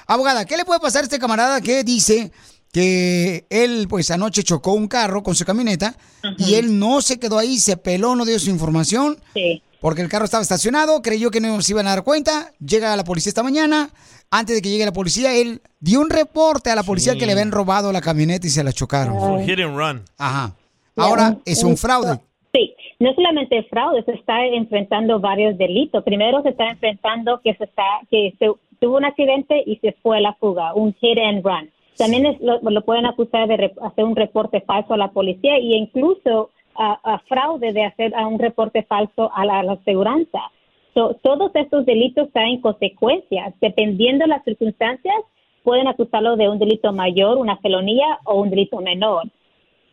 [0.07, 2.33] Abogada, ¿qué le puede pasar a este camarada que dice
[2.75, 5.95] que él, pues anoche chocó un carro con su camioneta
[6.39, 9.17] y él no se quedó ahí, se peló, no dio su información?
[9.33, 9.63] Sí.
[9.81, 13.05] Porque el carro estaba estacionado, creyó que no se iban a dar cuenta, llega la
[13.05, 13.91] policía esta mañana,
[14.29, 17.19] antes de que llegue la policía, él dio un reporte a la policía Sí.
[17.21, 19.45] que le habían robado la camioneta y se la chocaron.
[19.47, 20.03] Hit and run.
[20.19, 20.57] Ajá.
[20.97, 22.19] Ahora es un fraude.
[22.53, 26.03] Sí, no solamente fraude, se está enfrentando varios delitos.
[26.03, 28.47] Primero se está enfrentando que se está que se
[28.81, 31.71] tuvo un accidente y se fue a la fuga, un hit and run.
[31.97, 35.57] También es- lo, lo pueden acusar de re- hacer un reporte falso a la policía
[35.57, 39.73] e incluso a, a fraude de hacer a un reporte falso a la, a la
[39.73, 40.41] aseguranza.
[40.95, 43.55] So, todos estos delitos traen consecuencias.
[43.61, 45.15] Dependiendo de las circunstancias,
[45.63, 49.25] pueden acusarlo de un delito mayor, una felonía o un delito menor.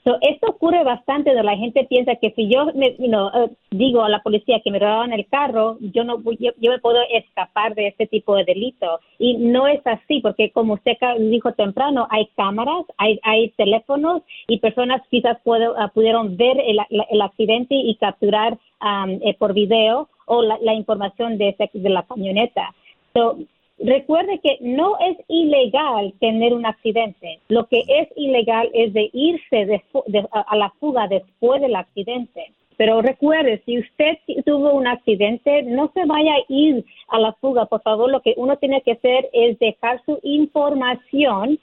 [0.03, 3.49] So, esto ocurre bastante de la gente piensa que si yo me, you know, eh,
[3.69, 6.97] digo a la policía que me robaron el carro, yo no yo, yo me puedo
[7.11, 12.07] escapar de este tipo de delito y no es así porque como usted dijo temprano
[12.09, 16.79] hay cámaras, hay, hay teléfonos y personas quizás puedo- ah, pudieron ver el,
[17.11, 21.89] el accidente y capturar am, eh, por video o la, la información de, ese- de
[21.89, 22.73] la camioneta.
[23.13, 23.37] So,
[23.83, 27.39] Recuerde que no es ilegal tener un accidente.
[27.47, 32.53] Lo que es ilegal es de irse de a, la fuga después del accidente.
[32.77, 37.65] Pero recuerde, si usted tuvo un accidente, no se vaya a ir a la fuga.
[37.65, 41.59] Por favor, lo que uno tiene que hacer es dejar su información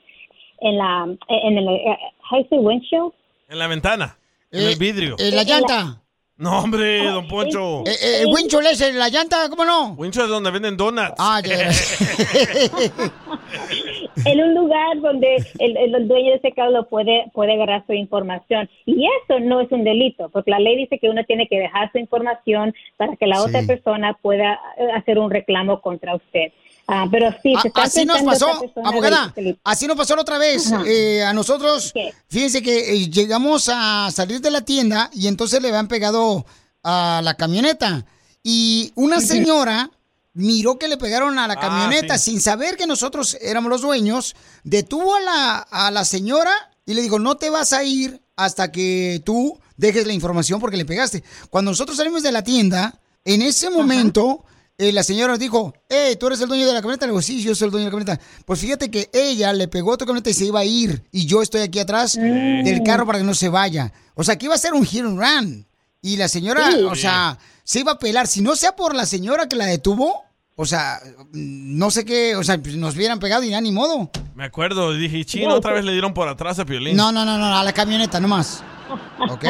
[0.61, 1.99] en la en el eh,
[2.31, 3.13] say windshield.
[3.49, 4.19] En la ventana.
[4.51, 5.17] En el vidrio.
[5.19, 6.03] En la llanta.
[6.39, 7.81] No, hombre, don Poncho.
[7.85, 9.95] Eh, eh, el winchol es en la llanta, ¿cómo no?
[9.95, 11.15] Wincho es donde venden donuts.
[11.19, 11.69] Ah, ya.
[14.25, 18.69] en un lugar donde el, el- dueño de ese carro puede, puede agarrar su información.
[18.87, 21.91] Y eso no es un delito, porque la ley dice que uno tiene que dejar
[21.93, 23.43] su información para que la Sí.
[23.49, 26.53] otra persona pueda eh, hacer un reclamo contra usted.
[26.91, 28.47] Ah, pero sí, se está A- así nos pasó,
[28.83, 29.35] abogada.
[29.63, 30.73] Así nos pasó la otra vez.
[30.73, 30.83] Ajá.
[30.87, 32.15] eh, a nosotros, ¿Qué?
[32.31, 36.47] fíjense que eh, llegamos a salir de la tienda y entonces le habían pegado
[36.83, 38.07] a la camioneta.
[38.43, 39.91] Y una señora
[40.33, 42.31] miró que le pegaron a la Ah, camioneta sí.
[42.31, 44.35] sin saber que nosotros éramos los dueños,
[44.65, 46.53] detuvo a la, a la señora
[46.87, 50.79] y le dijo, no te vas a ir hasta que tú dejes la información porque
[50.79, 51.23] le pegaste.
[51.51, 54.45] Cuando nosotros salimos de la tienda, en ese momento...
[54.79, 57.05] eh, la señora nos dijo, hey, ¿tú eres el dueño de la camioneta?
[57.07, 58.25] Le digo, sí, yo soy el dueño de la camioneta.
[58.45, 61.03] Pues fíjate que ella le pegó a tu camioneta y se iba a ir.
[61.11, 63.93] Y yo estoy aquí atrás del carro para que no se vaya.
[64.15, 65.67] O sea, que iba a ser un hit and run.
[66.01, 66.83] Y la señora, Sí.
[66.85, 68.27] o sea, se iba a pelar.
[68.29, 70.23] Si no sea por la señora que la detuvo,
[70.55, 71.01] o sea,
[71.33, 74.11] no sé qué, o sea, pues nos hubieran pegado y ya ni modo.
[74.37, 76.97] Me acuerdo, dije, chino, otra vez le dieron por atrás a Piolín.
[76.97, 78.63] No, no, no, no, a la camioneta nomás.
[79.29, 79.45] ¿Ok?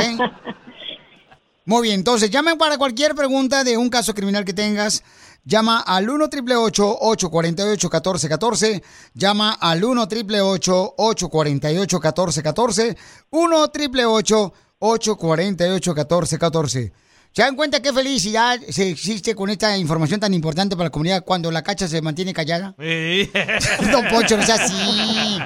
[1.69, 5.03] Muy bien, entonces llamen para cualquier pregunta de un caso criminal que tengas.
[5.45, 8.83] Llama al 1 888 848 1414
[9.13, 12.97] Llama al 1 888 848 1414
[13.31, 16.93] 1 888 848 1414
[17.33, 21.23] ¿Se dan cuenta qué felicidad se existe con esta información tan importante para la comunidad
[21.23, 22.75] cuando la cacha se mantiene callada?
[23.93, 25.39] Don Poncho, no sea así.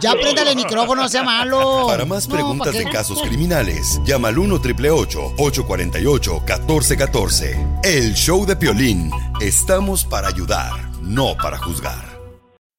[0.00, 1.86] Ya préndale el micrófono, no sea malo.
[1.86, 2.84] Para más No, preguntas ¿pa' qué?
[2.84, 9.10] de casos criminales, llama al 1 888 848 1414 El show de Piolín.
[9.40, 10.72] Estamos para ayudar,
[11.02, 12.11] no para juzgar.